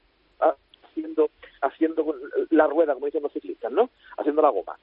[0.96, 1.30] haciendo,
[1.62, 2.16] haciendo
[2.52, 3.90] la rueda, como dicen los ciclistas, ¿no?
[4.18, 4.78] Haciendo la goma.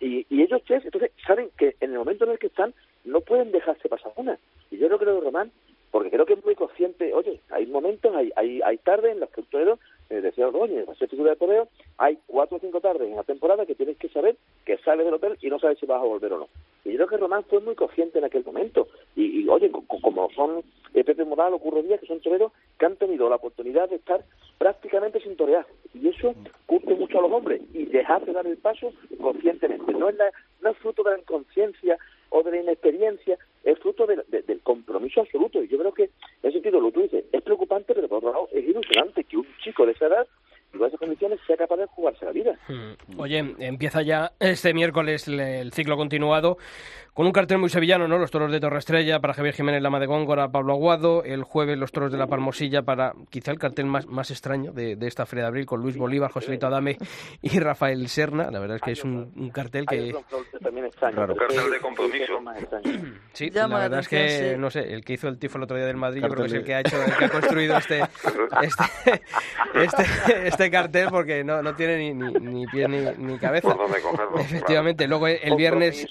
[0.00, 3.20] Y, y ellos, tres, entonces, saben que en el momento en el que están, no
[3.20, 4.38] pueden dejarse pasar una.
[4.70, 5.52] Y yo no creo, Román,
[5.90, 9.30] porque creo que es muy consciente, oye, hay momentos, hay, hay, hay tardes en las
[9.30, 9.78] que el
[10.10, 13.66] eh, decía Ordóñez, ser figura de toreo, hay cuatro o cinco tardes en la temporada
[13.66, 16.32] que tienes que saber que sales del hotel y no sabes si vas a volver
[16.32, 16.48] o no.
[16.84, 18.86] Y yo creo que Román fue muy consciente en aquel momento.
[19.16, 20.62] Y, oye, como son
[20.94, 23.96] eh, Pepe Moral o Curro Díaz, que son toreros que han tenido la oportunidad de
[23.96, 24.24] estar
[24.58, 25.66] prácticamente sin torear.
[25.94, 26.34] Y eso
[26.66, 27.60] curte mucho a los hombres.
[27.74, 29.92] Y dejarse dar el paso conscientemente.
[29.92, 30.30] No es, la,
[30.60, 31.98] no es fruto de la inconsciencia
[32.30, 35.60] o de la inexperiencia, es fruto del compromiso absoluto.
[35.62, 36.10] Y yo creo que, en
[36.42, 39.38] ese sentido, lo que tú dices, es preocupante, pero por otro lado es ilusionante que
[39.38, 40.26] un chico de esa edad
[40.72, 42.58] en esas condiciones sea capaz de jugarse la vida.
[42.68, 43.18] Hmm.
[43.38, 46.58] Empieza ya este miércoles el ciclo continuado
[47.16, 48.18] Con un cartel muy sevillano, ¿no?
[48.18, 51.24] Los toros de Torre Estrella para Javier Jiménez Lama de Góngora, Pablo Aguado.
[51.24, 54.98] El jueves los toros de la Palmosilla para quizá el cartel más, más extraño de,
[55.00, 56.98] esta Feria de Abril con Luis Bolívar, Joselito Adame
[57.40, 58.50] y Rafael Serna.
[58.50, 60.14] La verdad es que es un, cartel que...
[60.62, 62.34] También extraño, cartel de compromiso.
[63.32, 65.84] Sí, la verdad es que, no sé, el que hizo el tifo el otro día
[65.84, 68.00] del Madrid, yo creo que es el que ha hecho, el que ha construido este,
[68.62, 69.22] este,
[69.74, 73.76] este, este cartel porque no, no tiene ni, ni, ni pie ni, ni cabeza.
[74.38, 75.06] Efectivamente.
[75.06, 76.06] Luego el viernes...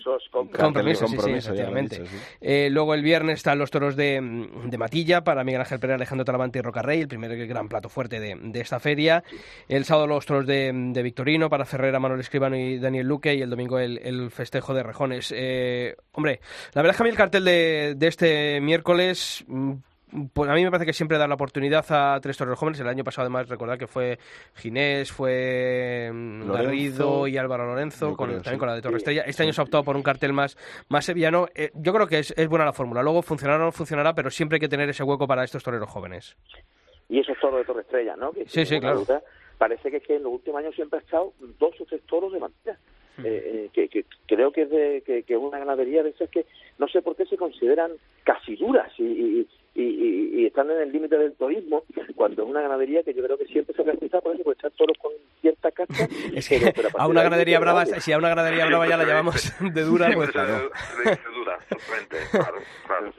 [1.00, 2.04] Compromiso, sí, sí, efectivamente.
[2.42, 6.26] Eh, luego el viernes están los toros de, de Matilla para Miguel Ángel Pérez, Alejandro
[6.26, 9.24] Talavante y Rocarrey, el primer gran plato fuerte de, de esta feria.
[9.68, 13.42] El sábado los toros de, de, Victorino para Ferrera, Manuel Escribano y Daniel Luque y
[13.42, 15.34] el domingo el, el festejo de Rejones.
[15.36, 16.40] Eh, hombre,
[16.74, 19.74] la verdad es que a mí el cartel de, de este miércoles mm,
[20.34, 22.80] pues a mí me parece que siempre da la oportunidad a tres toreros jóvenes.
[22.80, 24.18] El año pasado, además, recordar que fue
[24.56, 29.24] Ginés, fue mm, Garrido y Álvaro Lorenzo, con, también con la de Torre Estrella.
[29.26, 30.58] Este año se ha optado por un cartel más,
[30.90, 31.48] más sevillano.
[31.56, 33.02] Eh, yo creo que es, es, buena la fórmula.
[33.04, 35.90] Luego funcionará o no funcionará, pero siempre hay que tener ese hueco para estos toreros
[35.90, 36.36] jóvenes.
[37.10, 38.32] Y esos toros de Torre Estrella, ¿no?
[38.48, 39.04] sí, sí, claro.
[39.58, 42.40] parece que, que en los últimos años siempre ha estado dos o tres toros de
[42.40, 42.80] manera.
[43.24, 46.46] Eh, eh, que, creo que es de, que, que una ganadería de esas que
[46.78, 47.92] no sé por qué se consideran
[48.24, 51.84] casi duras y, y, están en el límite del turismo,
[52.16, 54.72] cuando es una ganadería que yo creo que siempre se caracteriza por eso, por estar
[54.72, 55.12] todos con
[55.42, 56.08] cierta casta.
[56.34, 59.82] es que a, una ganadería brava, si a una ganadería brava ya la llamamos de
[59.82, 60.72] dura, pues claro.
[62.32, 63.14] Claro, claro.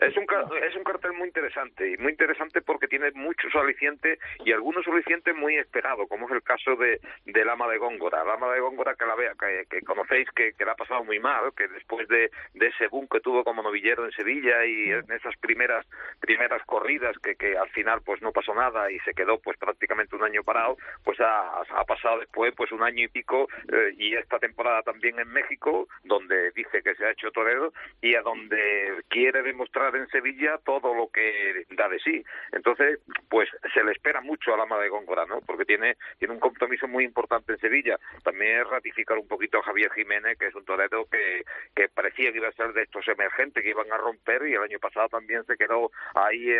[0.00, 0.26] Es un,
[0.62, 5.34] es un cartel muy interesante, y muy interesante porque tiene muchos alicientes y algunos alicientes
[5.34, 8.22] muy esperados, como es el caso de, del ama de Góngora.
[8.22, 9.32] El ama de Góngora que la vea,
[9.68, 13.08] que, conocéis que, que la ha pasado muy mal, que después de, de ese boom
[13.08, 15.86] que tuvo como novillero en Sevilla y en esas primeras
[16.20, 20.14] primeras corridas que, que al final pues no pasó nada y se quedó pues prácticamente
[20.16, 24.14] un año parado, pues ha, ha pasado después pues un año y pico eh, y
[24.14, 29.02] esta temporada también en México, donde dice que se ha hecho torero y a donde
[29.08, 32.24] quiere demostrar en Sevilla todo lo que da de sí.
[32.52, 35.40] Entonces, pues se le espera mucho a la ama de Góngora, ¿no?
[35.40, 37.98] Porque tiene, tiene un compromiso muy importante en Sevilla.
[38.22, 42.32] También es ratificar un poquito a Javier Jiménez, que es un torero que, que parecía
[42.32, 45.08] que iba a ser de estos emergentes que iban a romper y el año pasado
[45.08, 46.50] también se quedó ahí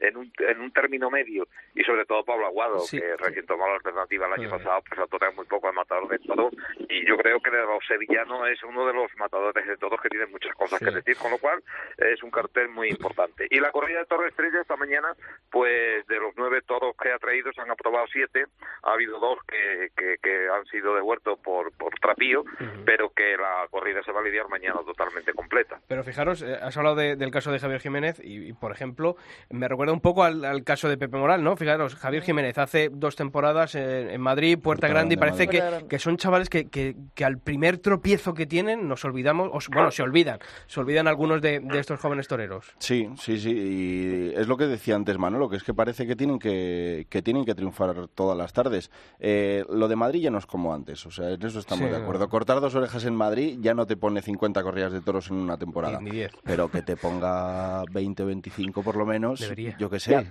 [0.00, 1.46] en, un, en un término medio.
[1.74, 5.30] Y sobre todo Pablo Aguado, que recién tomó la alternativa el año pasado, pues ha
[5.32, 6.50] muy poco al matador de todo.
[6.88, 10.08] Y yo creo que de los sevillanos es uno de los matadores de todos que
[10.08, 11.62] tiene muchas cosas que decir, con lo cual
[11.98, 13.46] es un cartel muy importante.
[13.50, 15.08] Y la corrida de Torre Estrella esta mañana,
[15.50, 18.46] pues de los nueve toros que ha traído se han aprobado siete.
[18.82, 22.44] Ha habido dos que, que, han sido devueltos por, por trapío,
[22.84, 25.80] pero que la corrida se va a lidiar mañana totalmente completa.
[25.86, 29.16] Pero fijaros, eh, has hablado del caso de Javier Jiménez y, por ejemplo,
[29.50, 31.56] me recuerda un poco al, caso de Pepe Moral, ¿no?
[31.56, 36.16] Fijaros, Javier Jiménez hace dos temporadas en, Madrid, Puerta, Grande, y parece que, que, son
[36.16, 40.80] chavales que, que, al primer tropiezo que tienen nos olvidamos, o, bueno, se olvidan, se
[40.80, 42.74] olvidan algunos de estos jóvenes toreros.
[42.78, 43.50] Sí, sí, sí.
[43.50, 47.22] Y es lo que decía antes Manolo, que es que parece que tienen que, que
[47.22, 48.90] tienen que triunfar todas las tardes.
[49.18, 51.96] Eh, lo de Madrid ya no es como antes, o sea, en eso estamos de
[51.96, 52.28] acuerdo.
[52.28, 55.56] Cortar dos orejas en Madrid ya no te pone 50 corridas de toros en una
[55.56, 56.00] temporada.
[56.00, 59.40] Ni, Pero que te ponga 20 o 25 por lo menos,
[59.78, 60.26] yo que sé.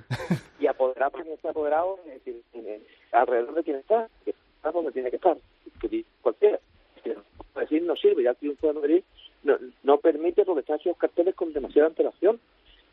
[0.59, 2.41] Y apoderado, quien está apoderado, es decir,
[3.11, 5.37] alrededor de quien está, que está donde tiene que estar.
[5.79, 6.59] Que cualquiera.
[7.03, 7.15] Es
[7.55, 9.03] decir, no sirve, ya el triunfo de Madrid
[9.43, 12.39] no, no permite porque están esos carteles con demasiada antelación.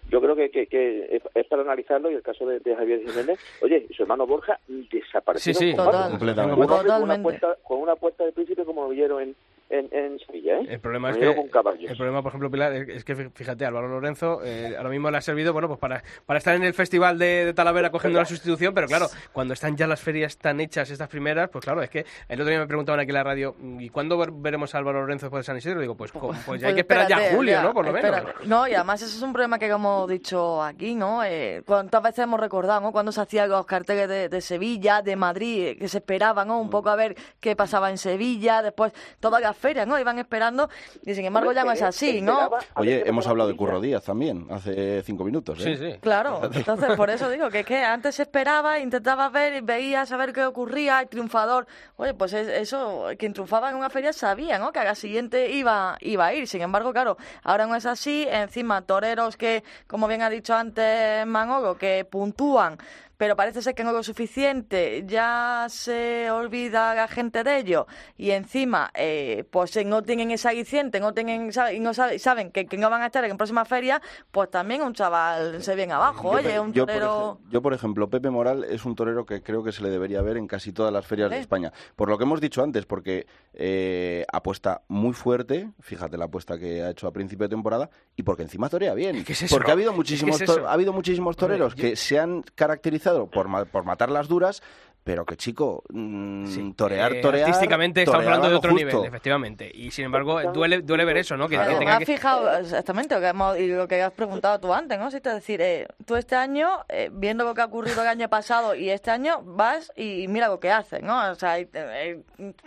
[0.08, 4.04] Yo creo que, que, es para analizarlo y el caso de, Javier Jiménez, oye, su
[4.04, 5.52] hermano Borja desapareció.
[5.52, 6.66] Sí, sí, completamente.
[6.66, 9.36] Con una, puerta, con una puerta de príncipe como lo vieron en,
[9.68, 10.58] en, en Sevilla.
[10.58, 10.66] ¿eh?
[10.68, 14.74] El problema es que, el problema, por ejemplo, Pilar, es, que fíjate, Álvaro Lorenzo eh,
[14.76, 17.90] ahora mismo le ha servido bueno pues para, para estar en el festival de, Talavera
[17.90, 21.64] cogiendo la sustitución, pero claro, cuando están ya las ferias tan hechas, estas primeras, pues
[21.64, 24.74] claro, es que el otro día me preguntaban aquí en la radio, ¿y cuándo veremos
[24.74, 25.80] a Álvaro Lorenzo después de San Isidro?
[25.80, 27.72] digo, pues, pues, pues ya hay que esperar ya julio, ¿no?
[27.72, 28.22] Por lo menos.
[28.44, 31.24] No, y además eso es un problema que hemos dicho aquí, ¿no?
[31.24, 32.92] Eh, cuántas veces hemos recordado, ¿no?
[32.92, 36.60] Cuando se hacían los carteles de, de, Sevilla, de Madrid, que se esperaban, ¿no?
[36.60, 39.98] Un poco a ver qué pasaba en Sevilla, después todas las ferias, ¿no?
[39.98, 40.68] Iban esperando
[41.04, 42.50] y sin embargo ya no es así, ¿no?
[42.74, 45.60] Oye, hemos hablado de Curro Díaz también, hace cinco minutos.
[45.60, 45.76] ¿eh?
[45.76, 45.98] Sí, sí.
[46.00, 50.44] Claro, entonces por eso digo que, que antes se esperaba, intentaba ver, veía saber qué
[50.44, 54.72] ocurría, el triunfador, oye, pues eso, quien triunfaba en una feria sabía, ¿no?
[54.72, 58.26] Que a la siguiente iba, iba a ir, sin embargo, claro, ahora no es así,
[58.30, 62.78] encima toreros que, como bien ha dicho antes Manolo, que puntúan
[63.16, 67.86] pero parece ser que no es lo suficiente, ya se olvida la gente de ello
[68.16, 72.90] y encima eh, pues no tienen esa aliciente, no tienen y no saben, que, no
[72.90, 74.00] van a estar en próxima feria,
[74.30, 77.40] pues también un chaval se viene abajo, oye, un torero...
[77.50, 80.36] Yo por, ejemplo, Pepe Moral es un torero que creo que se le debería ver
[80.36, 84.24] en casi todas las ferias de España, por lo que hemos dicho antes, porque eh,
[84.32, 88.42] apuesta muy fuerte, fíjate la apuesta que ha hecho a principio de temporada, y porque
[88.42, 93.05] encima torea bien, porque ha habido muchísimos, ha habido muchísimos toreros que se han caracterizado
[93.30, 94.62] por, por matar las duras,
[95.06, 97.46] pero que chico, mmm, torear, eh, torear.
[97.46, 99.70] Artísticamente estamos hablando de otro nivel, efectivamente.
[99.72, 101.48] Y sin embargo, duele, duele ver eso, ¿no?
[101.48, 104.98] Que, me has fijado exactamente lo que, hemos, y lo que has preguntado tú antes,
[104.98, 105.08] ¿no?
[105.12, 108.28] Si te decir, eh, tú este año, eh, viendo lo que ha ocurrido el año
[108.28, 111.30] pasado y este año, vas y mira lo que haces, ¿no?
[111.30, 112.22] O sea, eh,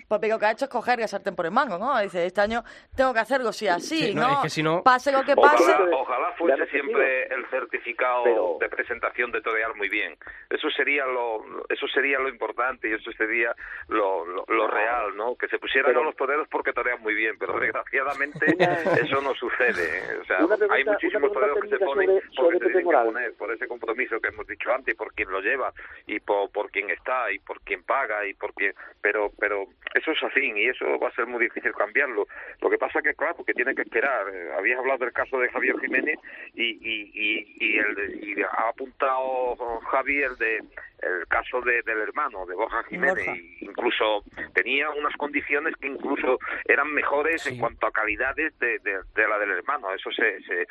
[0.09, 1.99] lo que ha hecho es coger y sartén por el mango, ¿no?
[1.99, 2.63] Dice, este año
[2.95, 4.35] tengo que hacerlo sí así, ¿no?
[4.35, 4.81] Es que si no...
[4.81, 5.73] Pase lo que pase.
[5.91, 10.15] Ojalá, fuese siempre el certificado de presentación de torear muy bien.
[10.49, 13.55] Eso sería lo, eso sería lo importante y eso sería
[13.87, 15.35] lo, lo, real, ¿no?
[15.35, 18.45] Que se pusieran a los toreros porque torean muy bien, pero desgraciadamente
[19.03, 19.99] eso no sucede.
[19.99, 20.19] ¿eh?
[20.21, 23.67] O sea, hay muchísimos toreros que se ponen porque se tienen que poner por ese
[23.67, 25.73] compromiso que hemos dicho antes, por quien lo lleva
[26.07, 28.73] y por, por quien está y por quien paga y por quien...
[29.01, 32.27] Pero, pero eso es así y eso va a ser muy difícil cambiarlo.
[32.61, 34.27] Lo que pasa que, claro, que tiene que esperar.
[34.33, 36.19] Eh, habías hablado del caso de Javier Jiménez
[36.53, 39.55] y, y, y, y, el, y ha apuntado
[39.91, 40.63] Javier de
[41.01, 43.27] el caso de, del hermano, de Borja Jiménez,
[43.61, 44.23] incluso
[44.53, 49.51] tenía unas condiciones que incluso eran mejores en cuanto a calidades de, de, la del
[49.51, 49.93] hermano.
[49.93, 50.67] Eso se, se,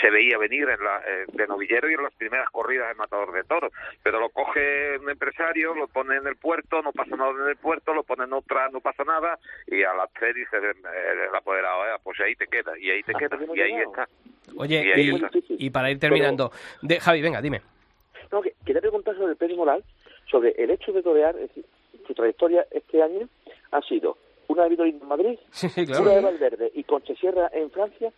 [0.00, 3.32] se veía venir en la, eh, de novillero y en las primeras corridas de matador
[3.32, 3.72] de toros.
[4.02, 7.56] Pero lo coge un empresario, lo pone en el puerto, no pasa nada en el
[7.56, 11.86] puerto, lo pone en otra, no pasa nada, y a las tres dice el apoderado,
[11.86, 14.08] eh, pues ahí te queda, y ahí te queda, y ahí está.
[14.56, 14.92] Oye,
[15.48, 16.52] y, para ir terminando,
[16.82, 17.60] de, Javi, venga, dime.
[18.32, 19.84] No, que, quería preguntar sobre el Pedro Moral,
[20.30, 21.64] sobre el hecho de torear, es decir,
[22.06, 23.28] su trayectoria este año
[23.72, 24.16] ha sido
[24.48, 25.38] una de Vitorino en Madrid,
[26.00, 28.12] una de Valverde y Conche Sierra en Francia,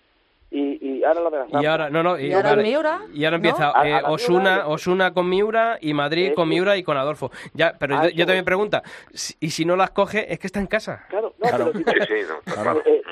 [0.50, 3.72] y, y, ahora la de Y ahora, no, no, y, ahora, Miura, y ahora empieza
[3.84, 7.30] eh, Osuna, Osuna con Miura y Madrid con Miura y con Adolfo.
[7.52, 8.82] Ya, pero yo, también pregunta,
[9.40, 11.04] y si no las coge, es que está en casa.
[11.10, 11.72] Claro, no, claro.
[11.72, 12.14] Pero, sí,
[12.46, 13.02] no, eh,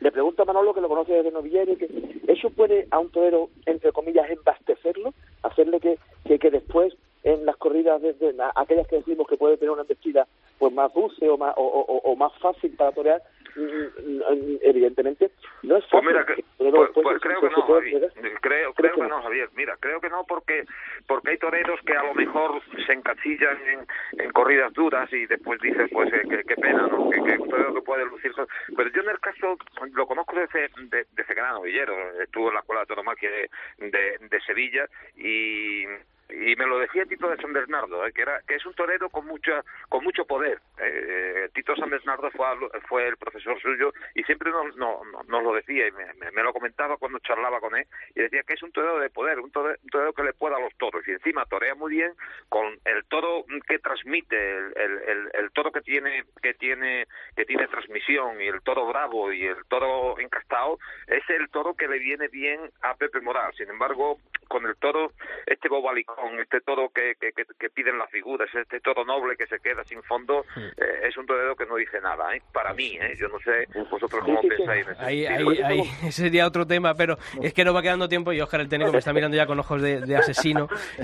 [0.00, 1.88] le, pregunta a Manolo, que lo conoce desde novillero, que
[2.28, 5.98] eso puede a un torero, entre comillas, embastecerlo, hacerle que,
[6.32, 10.26] que, que después en las corridas, desde aquellas que decimos que puede tener una embestida
[10.58, 13.22] pues más dulce o más, o, o, más fácil para torear,
[13.54, 15.30] mm, evidentemente
[15.62, 16.44] no es pues fácil.
[16.58, 18.12] Pues, pues, creo que no, Javier.
[18.40, 19.48] Creo, creo que no, Javier.
[19.54, 20.64] Mira, creo que no porque
[21.06, 25.60] porque hay toreros que a lo mejor se encasillan en, en corridas duras y después
[25.60, 27.10] dicen, pues, eh, qué pena, ¿no?
[27.10, 28.32] Que, que que puede lucir...
[28.76, 29.56] Pero yo en el caso,
[29.92, 31.94] lo conozco desde, de, desde que era novillero.
[32.20, 35.84] Estuvo en la Escuela de Toromaquia de, de, de Sevilla y
[36.32, 39.08] y me lo decía Tito de San Bernardo, eh, que era que es un torero
[39.10, 40.60] con mucha con mucho poder.
[40.78, 42.46] Eh, Tito San Bernardo fue,
[42.88, 46.52] fue el profesor suyo y siempre nos, no, nos lo decía y me, me, lo
[46.52, 50.12] comentaba cuando charlaba con él y decía que es un torero de poder, un torero,
[50.12, 52.12] que le pueda a los toros y encima torea muy bien
[52.48, 57.06] con el toro que transmite, el, el, el, toro que tiene que tiene
[57.36, 61.88] que tiene transmisión y el toro bravo y el toro encastado es el toro que
[61.88, 63.52] le viene bien a Pepe Moral.
[63.56, 64.18] Sin embargo,
[64.48, 65.12] con el toro
[65.46, 69.44] este bobalicón con este toro que, que, que, piden las figuras, este toro noble que
[69.48, 72.42] se queda sin fondo, eh, es un torero que no dice nada, ¿eh?
[72.52, 73.16] para mí, ¿eh?
[73.18, 74.86] yo no sé vosotros cómo pensáis.
[75.00, 78.40] Ahí, ahí, ahí, ese sería otro tema, pero es que no va quedando tiempo y
[78.40, 80.68] Oscar el técnico me está mirando ya con ojos de, de asesino.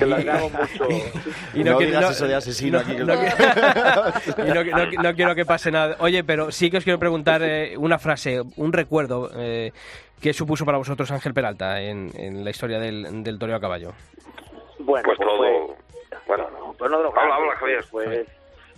[1.54, 2.92] y, no, quiero, eso de asesino aquí.
[2.92, 2.98] y
[5.02, 5.96] no, quiero que pase nada.
[5.98, 9.32] Oye, pero sí que os quiero preguntar eh, una frase, un recuerdo.
[9.34, 9.72] Eh,
[10.20, 13.94] ¿Qué supuso para vosotros Ángel Peralta en, en la historia del, del toreo a caballo?
[14.88, 15.76] Bueno, pues, pues todo.
[16.26, 17.84] bueno, pues no habla, habla, Javier.
[17.90, 18.26] Pues,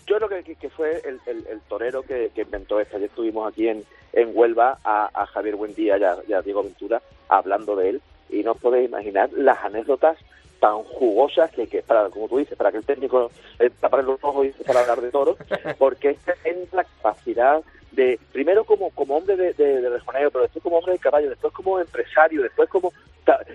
[0.08, 2.96] yo creo que, que fue el, el, el torero que, que, inventó esto.
[2.96, 7.76] Ayer estuvimos aquí en, en Huelva a, a Javier Buendía y a, Diego Ventura hablando
[7.76, 10.18] de él y no os podéis imaginar las anécdotas
[10.58, 13.30] tan jugosas que, que para como tú dices para que el técnico
[13.61, 13.70] eh,
[14.04, 15.36] los ojos y para hablar de toros
[15.78, 20.78] porque es la capacidad de primero como como hombre de, de, de pero después como
[20.78, 22.92] hombre de caballo después como empresario después como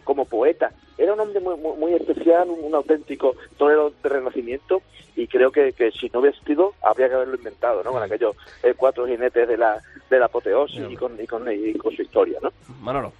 [0.03, 0.71] como poeta.
[1.45, 4.81] Muy, muy, especial, un, auténtico torero de renacimiento
[5.15, 7.91] y creo que, que, si no hubiera sido, habría que haberlo inventado, ¿no?
[7.91, 9.79] Con aquellos eh, cuatro jinetes de la,
[10.09, 11.45] de la apoteosis y, con, y, con,
[11.95, 12.51] su historia, ¿no?
[12.81, 13.13] Manolo.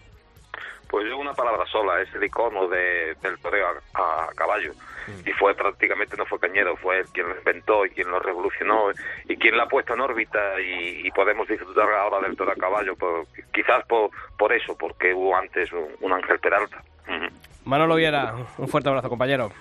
[0.89, 4.73] Pues yo una palabra sola, es el icono de, del toreo a, caballo.
[5.07, 5.30] Mm.
[5.30, 8.91] Y fue prácticamente, no fue Cañero, fue él quien lo inventó y quien lo revolucionó
[9.28, 12.95] y quien la ha puesto en órbita y, podemos disfrutar ahora del toreo a caballo,
[12.95, 15.69] por, quizás por, por eso, porque hubo antes
[16.01, 16.84] un, Ángel Peralta.
[17.66, 19.51] Manolo Viera, un fuerte abrazo, compañero.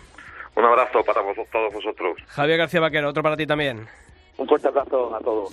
[0.57, 2.17] Un abrazo para todos vosotros.
[2.29, 3.87] Javier García Vaquero, otro para ti también.
[4.37, 5.51] Un fuerte abrazo a todos.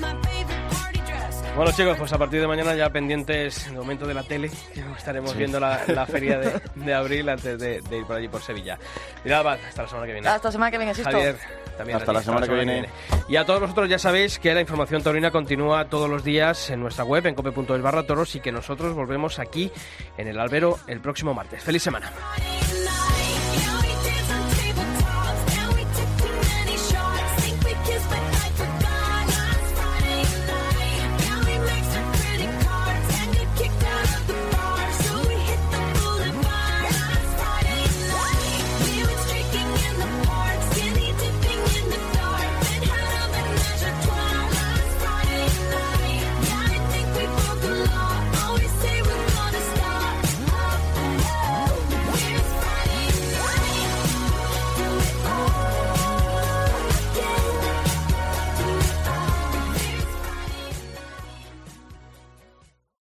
[0.00, 0.27] Un
[1.58, 4.80] bueno chicos, pues a partir de mañana ya pendientes el momento de la tele, que
[4.96, 8.78] estaremos viendo la, feria de, abril antes de, ir por allí por Sevilla.
[9.24, 10.28] Mirad, hasta la semana que viene.
[10.28, 11.36] Hasta la semana que viene, Javier,
[11.76, 12.88] también hasta, la semana, que, viene.
[13.28, 16.78] Y a todos vosotros ya sabéis que la información taurina continúa todos los días en
[16.78, 19.72] nuestra web, en cope.es barra toros, y que nosotros volvemos aquí
[20.16, 21.64] en el albero el próximo martes.
[21.64, 22.12] ¡Feliz semana!